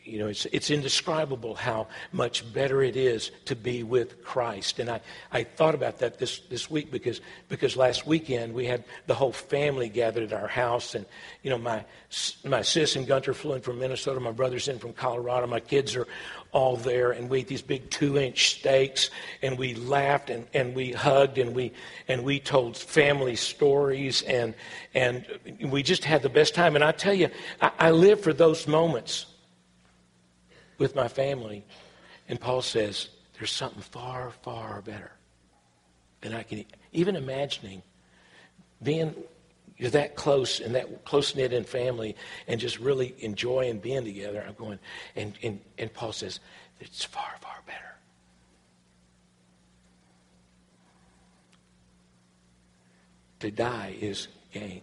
you 0.05 0.18
know, 0.18 0.27
it's, 0.27 0.46
it's 0.46 0.70
indescribable 0.70 1.55
how 1.55 1.87
much 2.11 2.53
better 2.53 2.83
it 2.83 2.96
is 2.96 3.31
to 3.44 3.55
be 3.55 3.83
with 3.83 4.25
Christ. 4.25 4.79
And 4.79 4.90
I, 4.90 5.01
I 5.31 5.44
thought 5.44 5.75
about 5.75 5.98
that 5.98 6.18
this, 6.18 6.40
this 6.51 6.70
week 6.70 6.90
because, 6.90 7.20
because 7.48 7.77
last 7.77 8.07
weekend 8.07 8.53
we 8.53 8.66
had 8.66 8.85
the 9.07 9.14
whole 9.14 9.33
family 9.33 9.88
gathered 9.88 10.33
at 10.33 10.33
our 10.33 10.48
house. 10.48 10.94
And, 10.94 11.07
you 11.42 11.51
know, 11.51 11.59
my, 11.59 11.85
my 12.44 12.62
sis 12.62 12.96
and 12.96 13.07
Gunter 13.07 13.33
flew 13.33 13.55
in 13.55 13.62
from 13.62 13.79
Minnesota. 13.79 14.18
My 14.18 14.33
brother's 14.33 14.68
in 14.68 14.79
from 14.79 14.92
Colorado. 14.92 15.46
My 15.46 15.61
kids 15.61 15.94
are 15.94 16.09
all 16.52 16.76
there. 16.76 17.10
And 17.10 17.28
we 17.28 17.40
ate 17.40 17.48
these 17.48 17.62
big 17.62 17.90
two 17.90 18.16
inch 18.16 18.56
steaks. 18.56 19.10
And 19.42 19.58
we 19.58 19.74
laughed 19.74 20.30
and, 20.30 20.46
and 20.54 20.74
we 20.74 20.92
hugged 20.92 21.38
and 21.38 21.54
we, 21.54 21.72
and 22.08 22.24
we 22.24 22.38
told 22.38 22.76
family 22.76 23.36
stories. 23.36 24.22
And, 24.22 24.54
and 24.94 25.26
we 25.60 25.82
just 25.82 26.04
had 26.04 26.22
the 26.22 26.28
best 26.28 26.54
time. 26.54 26.76
And 26.76 26.84
I 26.84 26.92
tell 26.92 27.14
you, 27.14 27.28
I, 27.60 27.72
I 27.78 27.90
live 27.90 28.20
for 28.20 28.32
those 28.32 28.68
moments 28.68 29.26
with 30.78 30.94
my 30.94 31.08
family. 31.08 31.64
And 32.28 32.40
Paul 32.40 32.62
says, 32.62 33.08
there's 33.38 33.50
something 33.50 33.82
far, 33.82 34.30
far 34.42 34.82
better 34.82 35.12
than 36.20 36.32
I 36.32 36.44
can 36.44 36.64
even 36.92 37.16
imagining 37.16 37.82
being 38.82 39.14
you're 39.82 39.90
that 39.90 40.14
close 40.14 40.60
and 40.60 40.76
that 40.76 41.04
close 41.04 41.34
knit 41.34 41.52
in 41.52 41.64
family 41.64 42.14
and 42.46 42.60
just 42.60 42.78
really 42.78 43.16
enjoying 43.18 43.80
being 43.80 44.04
together. 44.04 44.44
I'm 44.46 44.54
going, 44.54 44.78
and, 45.16 45.32
and, 45.42 45.58
and 45.76 45.92
Paul 45.92 46.12
says, 46.12 46.38
it's 46.78 47.04
far, 47.04 47.32
far 47.40 47.56
better. 47.66 47.96
To 53.40 53.50
die 53.50 53.96
is 54.00 54.28
gain. 54.52 54.82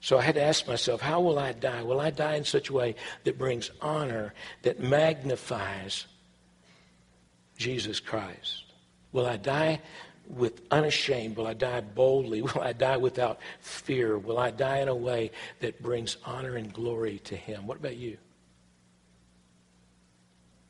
So 0.00 0.16
I 0.16 0.22
had 0.22 0.36
to 0.36 0.42
ask 0.42 0.68
myself, 0.68 1.00
how 1.00 1.20
will 1.20 1.40
I 1.40 1.50
die? 1.50 1.82
Will 1.82 1.98
I 1.98 2.10
die 2.10 2.36
in 2.36 2.44
such 2.44 2.68
a 2.68 2.72
way 2.72 2.94
that 3.24 3.36
brings 3.36 3.72
honor, 3.80 4.32
that 4.62 4.78
magnifies 4.78 6.06
Jesus 7.56 7.98
Christ? 7.98 8.62
Will 9.10 9.26
I 9.26 9.38
die 9.38 9.80
with 10.28 10.62
unashamed? 10.70 11.36
Will 11.36 11.46
I 11.46 11.54
die 11.54 11.80
boldly? 11.80 12.42
Will 12.42 12.60
I 12.60 12.72
die 12.72 12.96
without 12.96 13.40
fear? 13.60 14.18
Will 14.18 14.38
I 14.38 14.50
die 14.50 14.80
in 14.80 14.88
a 14.88 14.94
way 14.94 15.30
that 15.60 15.82
brings 15.82 16.16
honor 16.24 16.56
and 16.56 16.72
glory 16.72 17.18
to 17.24 17.36
Him? 17.36 17.66
What 17.66 17.78
about 17.78 17.96
you? 17.96 18.18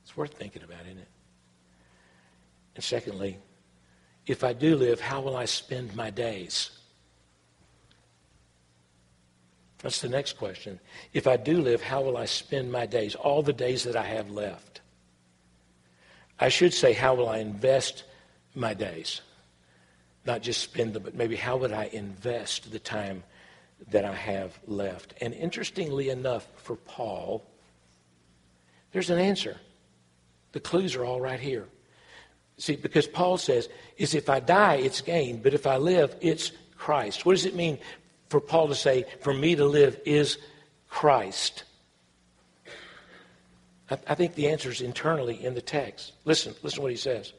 It's 0.02 0.16
worth 0.16 0.34
thinking 0.34 0.62
about, 0.62 0.86
isn't 0.86 0.98
it? 0.98 1.08
And 2.76 2.84
secondly, 2.84 3.38
if 4.26 4.44
I 4.44 4.52
do 4.52 4.76
live, 4.76 5.00
how 5.00 5.20
will 5.20 5.36
I 5.36 5.46
spend 5.46 5.94
my 5.96 6.10
days? 6.10 6.70
That's 9.78 10.00
the 10.00 10.08
next 10.08 10.38
question. 10.38 10.80
If 11.12 11.26
I 11.26 11.36
do 11.36 11.60
live, 11.60 11.82
how 11.82 12.02
will 12.02 12.16
I 12.16 12.24
spend 12.24 12.70
my 12.70 12.86
days, 12.86 13.14
all 13.14 13.42
the 13.42 13.52
days 13.52 13.84
that 13.84 13.96
I 13.96 14.04
have 14.04 14.30
left? 14.30 14.80
I 16.40 16.48
should 16.48 16.72
say, 16.72 16.92
how 16.92 17.14
will 17.14 17.28
I 17.28 17.38
invest 17.38 18.04
my 18.54 18.74
days? 18.74 19.20
Not 20.24 20.42
just 20.42 20.60
spend 20.60 20.92
them, 20.92 21.02
but 21.02 21.14
maybe 21.14 21.36
how 21.36 21.56
would 21.56 21.72
I 21.72 21.84
invest 21.84 22.70
the 22.70 22.78
time 22.78 23.22
that 23.90 24.04
I 24.04 24.14
have 24.14 24.58
left? 24.66 25.14
And 25.20 25.32
interestingly 25.32 26.10
enough, 26.10 26.46
for 26.56 26.76
Paul, 26.76 27.44
there's 28.92 29.10
an 29.10 29.18
answer. 29.18 29.56
The 30.52 30.60
clues 30.60 30.96
are 30.96 31.04
all 31.04 31.20
right 31.20 31.40
here. 31.40 31.66
See, 32.58 32.76
because 32.76 33.06
Paul 33.06 33.38
says, 33.38 33.68
is 33.96 34.14
if 34.14 34.28
I 34.28 34.40
die, 34.40 34.76
it's 34.76 35.00
gain, 35.00 35.40
but 35.40 35.54
if 35.54 35.66
I 35.66 35.76
live, 35.76 36.16
it's 36.20 36.50
Christ. 36.76 37.24
What 37.24 37.34
does 37.34 37.46
it 37.46 37.54
mean 37.54 37.78
for 38.28 38.40
Paul 38.40 38.68
to 38.68 38.74
say, 38.74 39.04
for 39.20 39.32
me 39.32 39.54
to 39.54 39.64
live 39.64 40.00
is 40.04 40.38
Christ? 40.88 41.64
I, 43.90 43.98
I 44.08 44.14
think 44.14 44.34
the 44.34 44.48
answer 44.48 44.70
is 44.70 44.80
internally 44.80 45.42
in 45.44 45.54
the 45.54 45.62
text. 45.62 46.12
Listen, 46.24 46.54
listen 46.62 46.78
to 46.78 46.82
what 46.82 46.90
he 46.90 46.96
says. 46.96 47.32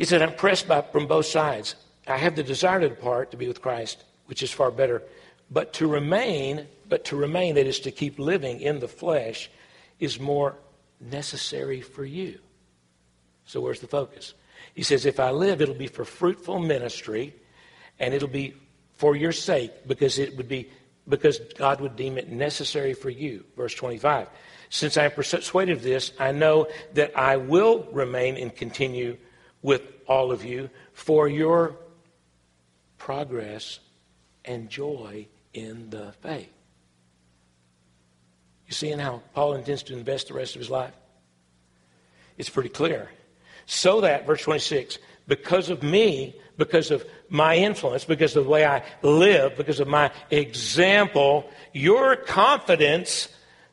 He 0.00 0.06
said, 0.06 0.22
I'm 0.22 0.34
pressed 0.34 0.66
by, 0.66 0.80
from 0.80 1.06
both 1.06 1.26
sides. 1.26 1.74
I 2.06 2.16
have 2.16 2.34
the 2.34 2.42
desire 2.42 2.80
to 2.80 2.88
depart 2.88 3.32
to 3.32 3.36
be 3.36 3.46
with 3.46 3.60
Christ, 3.60 4.02
which 4.24 4.42
is 4.42 4.50
far 4.50 4.70
better. 4.70 5.02
But 5.50 5.74
to 5.74 5.86
remain, 5.86 6.66
but 6.88 7.04
to 7.04 7.16
remain, 7.16 7.56
that 7.56 7.66
is 7.66 7.80
to 7.80 7.90
keep 7.90 8.18
living 8.18 8.62
in 8.62 8.80
the 8.80 8.88
flesh, 8.88 9.50
is 9.98 10.18
more 10.18 10.56
necessary 11.02 11.82
for 11.82 12.02
you. 12.02 12.38
So 13.44 13.60
where's 13.60 13.80
the 13.80 13.88
focus? 13.88 14.32
He 14.74 14.82
says, 14.84 15.04
If 15.04 15.20
I 15.20 15.32
live, 15.32 15.60
it'll 15.60 15.74
be 15.74 15.86
for 15.86 16.06
fruitful 16.06 16.60
ministry 16.60 17.34
and 17.98 18.14
it'll 18.14 18.26
be 18.26 18.54
for 18.96 19.14
your 19.14 19.32
sake 19.32 19.86
because 19.86 20.18
it 20.18 20.34
would 20.38 20.48
be 20.48 20.70
because 21.10 21.40
God 21.58 21.82
would 21.82 21.96
deem 21.96 22.16
it 22.16 22.30
necessary 22.30 22.94
for 22.94 23.10
you. 23.10 23.44
Verse 23.54 23.74
25. 23.74 24.28
Since 24.70 24.96
I 24.96 25.04
am 25.04 25.10
persuaded 25.10 25.76
of 25.76 25.82
this, 25.82 26.12
I 26.18 26.32
know 26.32 26.68
that 26.94 27.18
I 27.18 27.36
will 27.36 27.86
remain 27.92 28.38
and 28.38 28.56
continue 28.56 29.18
with 29.62 29.82
all 30.06 30.32
of 30.32 30.44
you 30.44 30.70
for 30.92 31.28
your 31.28 31.76
progress 32.98 33.80
and 34.44 34.68
joy 34.68 35.26
in 35.52 35.90
the 35.90 36.12
faith. 36.20 36.52
You 38.66 38.72
seeing 38.74 38.98
how 38.98 39.22
Paul 39.34 39.54
intends 39.54 39.82
to 39.84 39.94
invest 39.94 40.28
the 40.28 40.34
rest 40.34 40.54
of 40.54 40.60
his 40.60 40.70
life? 40.70 40.94
It's 42.38 42.48
pretty 42.48 42.68
clear. 42.68 43.10
So 43.66 44.00
that, 44.02 44.26
verse 44.26 44.42
26, 44.42 44.98
because 45.26 45.70
of 45.70 45.82
me, 45.82 46.36
because 46.56 46.90
of 46.90 47.04
my 47.28 47.56
influence, 47.56 48.04
because 48.04 48.36
of 48.36 48.44
the 48.44 48.50
way 48.50 48.64
I 48.64 48.82
live, 49.02 49.56
because 49.56 49.80
of 49.80 49.88
my 49.88 50.10
example, 50.30 51.48
your 51.72 52.16
confidence 52.16 53.28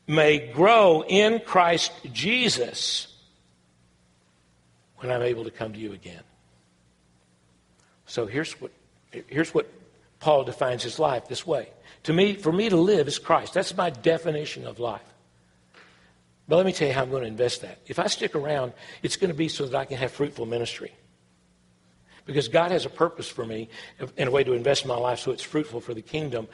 may 0.08 0.52
grow 0.52 1.04
in 1.08 1.40
Christ 1.40 1.92
Jesus 2.12 3.08
when 5.00 5.12
I'm 5.12 5.22
able 5.22 5.44
to 5.44 5.52
come 5.52 5.74
to 5.74 5.80
you 5.80 5.94
again. 5.94 6.24
So 8.06 8.26
here's 8.26 8.54
what, 8.54 8.72
here's 9.12 9.54
what 9.54 9.70
Paul 10.20 10.44
defines 10.44 10.84
his 10.84 10.98
life 10.98 11.28
this 11.28 11.46
way. 11.46 11.70
To 12.04 12.14
me, 12.14 12.36
for 12.36 12.52
me 12.52 12.70
to 12.70 12.78
live 12.78 13.08
is 13.08 13.20
Christ. 13.20 13.54
That's 13.54 13.76
my 13.76 13.90
definition 13.90 14.66
of 14.66 14.80
life. 14.80 15.02
But 16.48 16.56
let 16.56 16.66
me 16.66 16.72
tell 16.72 16.88
you 16.88 16.94
how 16.94 17.04
I'm 17.04 17.10
going 17.10 17.24
to 17.24 17.28
invest 17.28 17.62
that. 17.62 17.80
If 17.88 18.00
I 18.00 18.08
stick 18.08 18.34
around, 18.34 18.74
it's 19.04 19.18
going 19.18 19.30
to 19.30 19.36
be 19.38 19.50
so 19.50 19.66
that 19.66 19.78
I 19.78 19.86
can 19.86 19.98
have 19.98 20.12
fruitful 20.12 20.46
ministry. 20.46 20.94
Because 22.26 22.48
God 22.48 22.72
has 22.72 22.86
a 22.86 22.90
purpose 22.90 23.28
for 23.30 23.46
me 23.46 23.70
in 24.18 24.28
a 24.28 24.32
way 24.32 24.44
to 24.44 24.54
invest 24.54 24.86
my 24.86 24.98
life 24.98 25.20
so 25.20 25.32
it's 25.32 25.44
fruitful 25.44 25.82
for 25.82 25.94
the 25.94 26.02
kingdom 26.02 26.48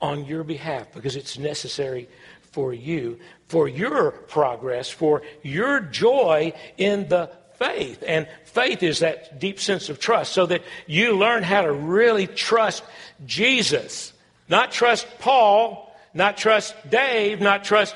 on 0.00 0.24
your 0.26 0.44
behalf 0.44 0.92
because 0.92 1.16
it's 1.16 1.38
necessary 1.38 2.08
for 2.52 2.72
you, 2.72 3.18
for 3.46 3.68
your 3.68 4.10
progress, 4.10 4.88
for 4.90 5.22
your 5.42 5.80
joy 5.80 6.52
in 6.78 7.08
the 7.08 7.30
faith. 7.58 8.02
And 8.06 8.28
faith 8.44 8.82
is 8.82 9.00
that 9.00 9.38
deep 9.38 9.60
sense 9.60 9.88
of 9.88 9.98
trust 9.98 10.32
so 10.32 10.46
that 10.46 10.62
you 10.86 11.16
learn 11.16 11.42
how 11.42 11.62
to 11.62 11.72
really 11.72 12.26
trust 12.26 12.82
Jesus. 13.26 14.12
Not 14.48 14.72
trust 14.72 15.06
Paul, 15.18 15.94
not 16.14 16.36
trust 16.36 16.74
Dave, 16.88 17.40
not 17.40 17.64
trust 17.64 17.94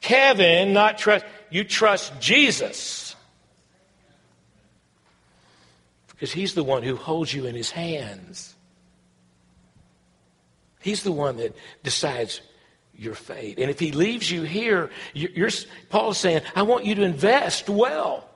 Kevin, 0.00 0.72
not 0.72 0.98
trust, 0.98 1.24
you 1.50 1.64
trust 1.64 2.20
Jesus. 2.20 3.16
Because 6.08 6.32
he's 6.32 6.54
the 6.54 6.64
one 6.64 6.82
who 6.82 6.96
holds 6.96 7.32
you 7.32 7.46
in 7.46 7.54
his 7.54 7.70
hands. 7.70 8.54
He's 10.80 11.02
the 11.02 11.12
one 11.12 11.36
that 11.38 11.56
decides 11.82 12.40
your 12.96 13.14
fate. 13.14 13.58
And 13.58 13.70
if 13.70 13.78
he 13.78 13.92
leaves 13.92 14.30
you 14.30 14.42
here, 14.42 14.90
you're, 15.14 15.50
Paul's 15.88 16.18
saying, 16.18 16.42
I 16.54 16.62
want 16.62 16.84
you 16.84 16.94
to 16.96 17.02
invest 17.02 17.68
well. 17.68 18.27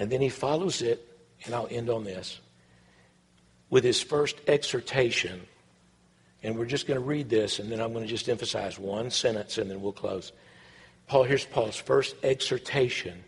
And 0.00 0.10
then 0.10 0.22
he 0.22 0.30
follows 0.30 0.80
it, 0.80 1.06
and 1.44 1.54
I'll 1.54 1.68
end 1.70 1.90
on 1.90 2.04
this, 2.04 2.40
with 3.68 3.84
his 3.84 4.00
first 4.00 4.40
exhortation. 4.46 5.42
And 6.42 6.56
we're 6.56 6.64
just 6.64 6.86
going 6.86 6.98
to 6.98 7.04
read 7.04 7.28
this, 7.28 7.58
and 7.58 7.70
then 7.70 7.82
I'm 7.82 7.92
going 7.92 8.06
to 8.06 8.10
just 8.10 8.26
emphasize 8.30 8.78
one 8.78 9.10
sentence, 9.10 9.58
and 9.58 9.70
then 9.70 9.82
we'll 9.82 9.92
close. 9.92 10.32
Paul, 11.06 11.24
here's 11.24 11.44
Paul's 11.44 11.76
first 11.76 12.16
exhortation 12.22 13.22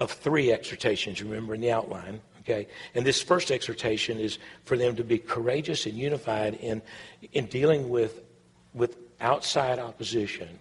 of 0.00 0.12
three 0.12 0.52
exhortations, 0.52 1.22
remember 1.22 1.54
in 1.54 1.62
the 1.62 1.72
outline. 1.72 2.20
Okay? 2.40 2.68
And 2.94 3.06
this 3.06 3.22
first 3.22 3.50
exhortation 3.50 4.18
is 4.18 4.38
for 4.66 4.76
them 4.76 4.96
to 4.96 5.04
be 5.04 5.16
courageous 5.16 5.86
and 5.86 5.96
unified 5.96 6.56
in, 6.56 6.82
in 7.32 7.46
dealing 7.46 7.88
with, 7.88 8.20
with 8.74 8.98
outside 9.18 9.78
opposition. 9.78 10.58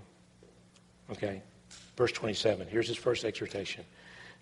Okay? 1.11 1.41
Verse 1.97 2.13
27. 2.13 2.67
Here's 2.69 2.87
his 2.87 2.95
first 2.95 3.25
exhortation. 3.25 3.83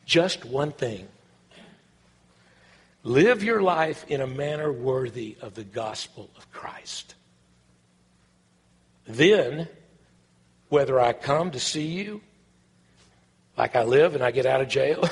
Just 0.05 0.45
one 0.45 0.71
thing. 0.71 1.07
Live 3.05 3.43
your 3.43 3.61
life 3.61 4.03
in 4.07 4.19
a 4.19 4.25
manner 4.25 4.71
worthy 4.71 5.37
of 5.39 5.53
the 5.53 5.63
gospel 5.63 6.31
of 6.35 6.51
Christ. 6.51 7.13
Then, 9.05 9.67
whether 10.69 10.99
I 10.99 11.13
come 11.13 11.51
to 11.51 11.59
see 11.59 11.85
you, 11.85 12.21
like 13.55 13.75
I 13.75 13.83
live 13.83 14.15
and 14.15 14.23
I 14.23 14.31
get 14.31 14.47
out 14.47 14.59
of 14.59 14.69
jail, 14.69 15.07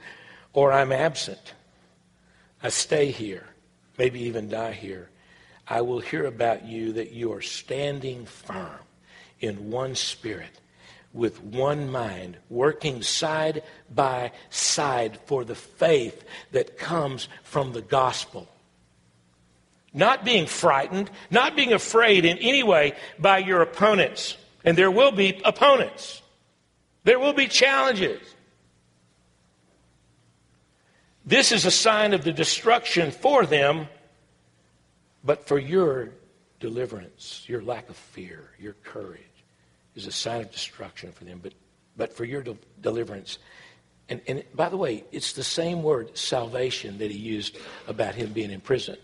or 0.54 0.72
I'm 0.72 0.90
absent, 0.90 1.52
I 2.62 2.70
stay 2.70 3.10
here, 3.10 3.44
maybe 3.98 4.22
even 4.22 4.48
die 4.48 4.72
here, 4.72 5.10
I 5.68 5.82
will 5.82 6.00
hear 6.00 6.24
about 6.24 6.64
you 6.64 6.94
that 6.94 7.12
you 7.12 7.34
are 7.34 7.42
standing 7.42 8.24
firm 8.24 8.78
in 9.40 9.70
one 9.70 9.96
spirit, 9.96 10.60
with 11.14 11.42
one 11.42 11.90
mind, 11.90 12.36
working 12.50 13.00
side 13.00 13.62
by 13.88 14.32
side 14.50 15.18
for 15.26 15.44
the 15.44 15.54
faith 15.54 16.24
that 16.50 16.76
comes 16.76 17.28
from 17.44 17.72
the 17.72 17.80
gospel. 17.80 18.48
Not 19.94 20.24
being 20.24 20.46
frightened, 20.46 21.08
not 21.30 21.54
being 21.54 21.72
afraid 21.72 22.24
in 22.24 22.36
any 22.38 22.64
way 22.64 22.94
by 23.18 23.38
your 23.38 23.62
opponents. 23.62 24.36
And 24.64 24.76
there 24.76 24.90
will 24.90 25.12
be 25.12 25.40
opponents. 25.44 26.20
There 27.04 27.20
will 27.20 27.32
be 27.32 27.46
challenges. 27.46 28.20
This 31.24 31.52
is 31.52 31.64
a 31.64 31.70
sign 31.70 32.12
of 32.12 32.24
the 32.24 32.32
destruction 32.32 33.12
for 33.12 33.46
them, 33.46 33.86
but 35.22 35.46
for 35.46 35.58
your 35.58 36.10
deliverance, 36.58 37.44
your 37.46 37.62
lack 37.62 37.88
of 37.88 37.96
fear, 37.96 38.50
your 38.58 38.74
courage 38.82 39.33
is 39.94 40.06
a 40.06 40.12
sign 40.12 40.40
of 40.40 40.50
destruction 40.50 41.12
for 41.12 41.24
them, 41.24 41.40
but, 41.42 41.52
but 41.96 42.16
for 42.16 42.24
your 42.24 42.42
de- 42.42 42.56
deliverance. 42.80 43.38
And, 44.08 44.20
and 44.26 44.44
by 44.54 44.68
the 44.68 44.76
way, 44.76 45.04
it's 45.12 45.32
the 45.32 45.44
same 45.44 45.82
word, 45.82 46.16
salvation, 46.16 46.98
that 46.98 47.10
he 47.10 47.18
used 47.18 47.56
about 47.86 48.14
him 48.14 48.32
being 48.32 48.50
in 48.50 48.60
prison, 48.60 48.96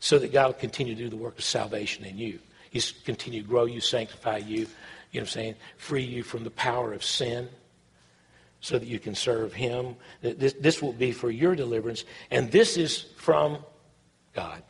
so 0.00 0.18
that 0.18 0.32
God 0.32 0.46
will 0.46 0.54
continue 0.54 0.94
to 0.94 1.02
do 1.02 1.08
the 1.08 1.16
work 1.16 1.38
of 1.38 1.44
salvation 1.44 2.04
in 2.04 2.18
you. 2.18 2.38
He's 2.70 2.92
continue 3.04 3.42
to 3.42 3.48
grow 3.48 3.64
you, 3.64 3.80
sanctify 3.80 4.38
you, 4.38 4.56
you 4.58 4.64
know 4.64 4.68
what 5.12 5.20
I'm 5.20 5.26
saying, 5.26 5.54
free 5.76 6.02
you 6.02 6.22
from 6.22 6.44
the 6.44 6.50
power 6.50 6.92
of 6.92 7.02
sin 7.02 7.48
so 8.60 8.78
that 8.78 8.86
you 8.86 8.98
can 8.98 9.14
serve 9.14 9.52
Him. 9.52 9.96
This, 10.20 10.54
this 10.54 10.82
will 10.82 10.92
be 10.92 11.12
for 11.12 11.30
your 11.30 11.54
deliverance, 11.54 12.04
and 12.30 12.50
this 12.50 12.76
is 12.76 13.06
from 13.16 13.58
God. 14.34 14.62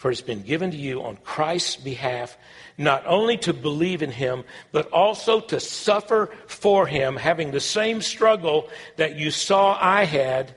For 0.00 0.10
it's 0.10 0.22
been 0.22 0.40
given 0.40 0.70
to 0.70 0.78
you 0.78 1.02
on 1.02 1.18
Christ's 1.18 1.76
behalf, 1.76 2.38
not 2.78 3.04
only 3.04 3.36
to 3.36 3.52
believe 3.52 4.00
in 4.00 4.10
Him, 4.10 4.44
but 4.72 4.90
also 4.92 5.40
to 5.40 5.60
suffer 5.60 6.30
for 6.46 6.86
Him, 6.86 7.16
having 7.16 7.50
the 7.50 7.60
same 7.60 8.00
struggle 8.00 8.70
that 8.96 9.16
you 9.16 9.30
saw 9.30 9.76
I 9.78 10.04
had, 10.04 10.54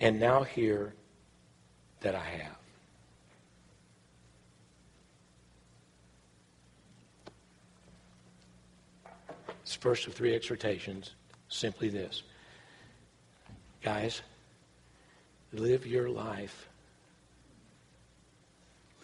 and 0.00 0.20
now 0.20 0.42
hear 0.42 0.92
that 2.00 2.14
I 2.14 2.24
have. 2.24 2.58
It's 9.62 9.74
first 9.74 10.06
of 10.06 10.12
three 10.12 10.34
exhortations, 10.34 11.14
simply 11.48 11.88
this. 11.88 12.22
Guys, 13.82 14.20
live 15.54 15.86
your 15.86 16.10
life. 16.10 16.68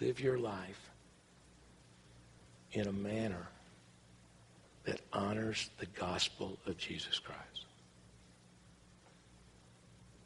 Live 0.03 0.19
your 0.19 0.37
life 0.37 0.91
in 2.73 2.89
a 2.89 2.93
manner 2.93 3.47
that 4.83 5.01
honors 5.13 5.71
the 5.79 5.87
gospel 5.87 6.59
of 6.67 6.77
Jesus 6.77 7.21
Christ. 7.21 7.52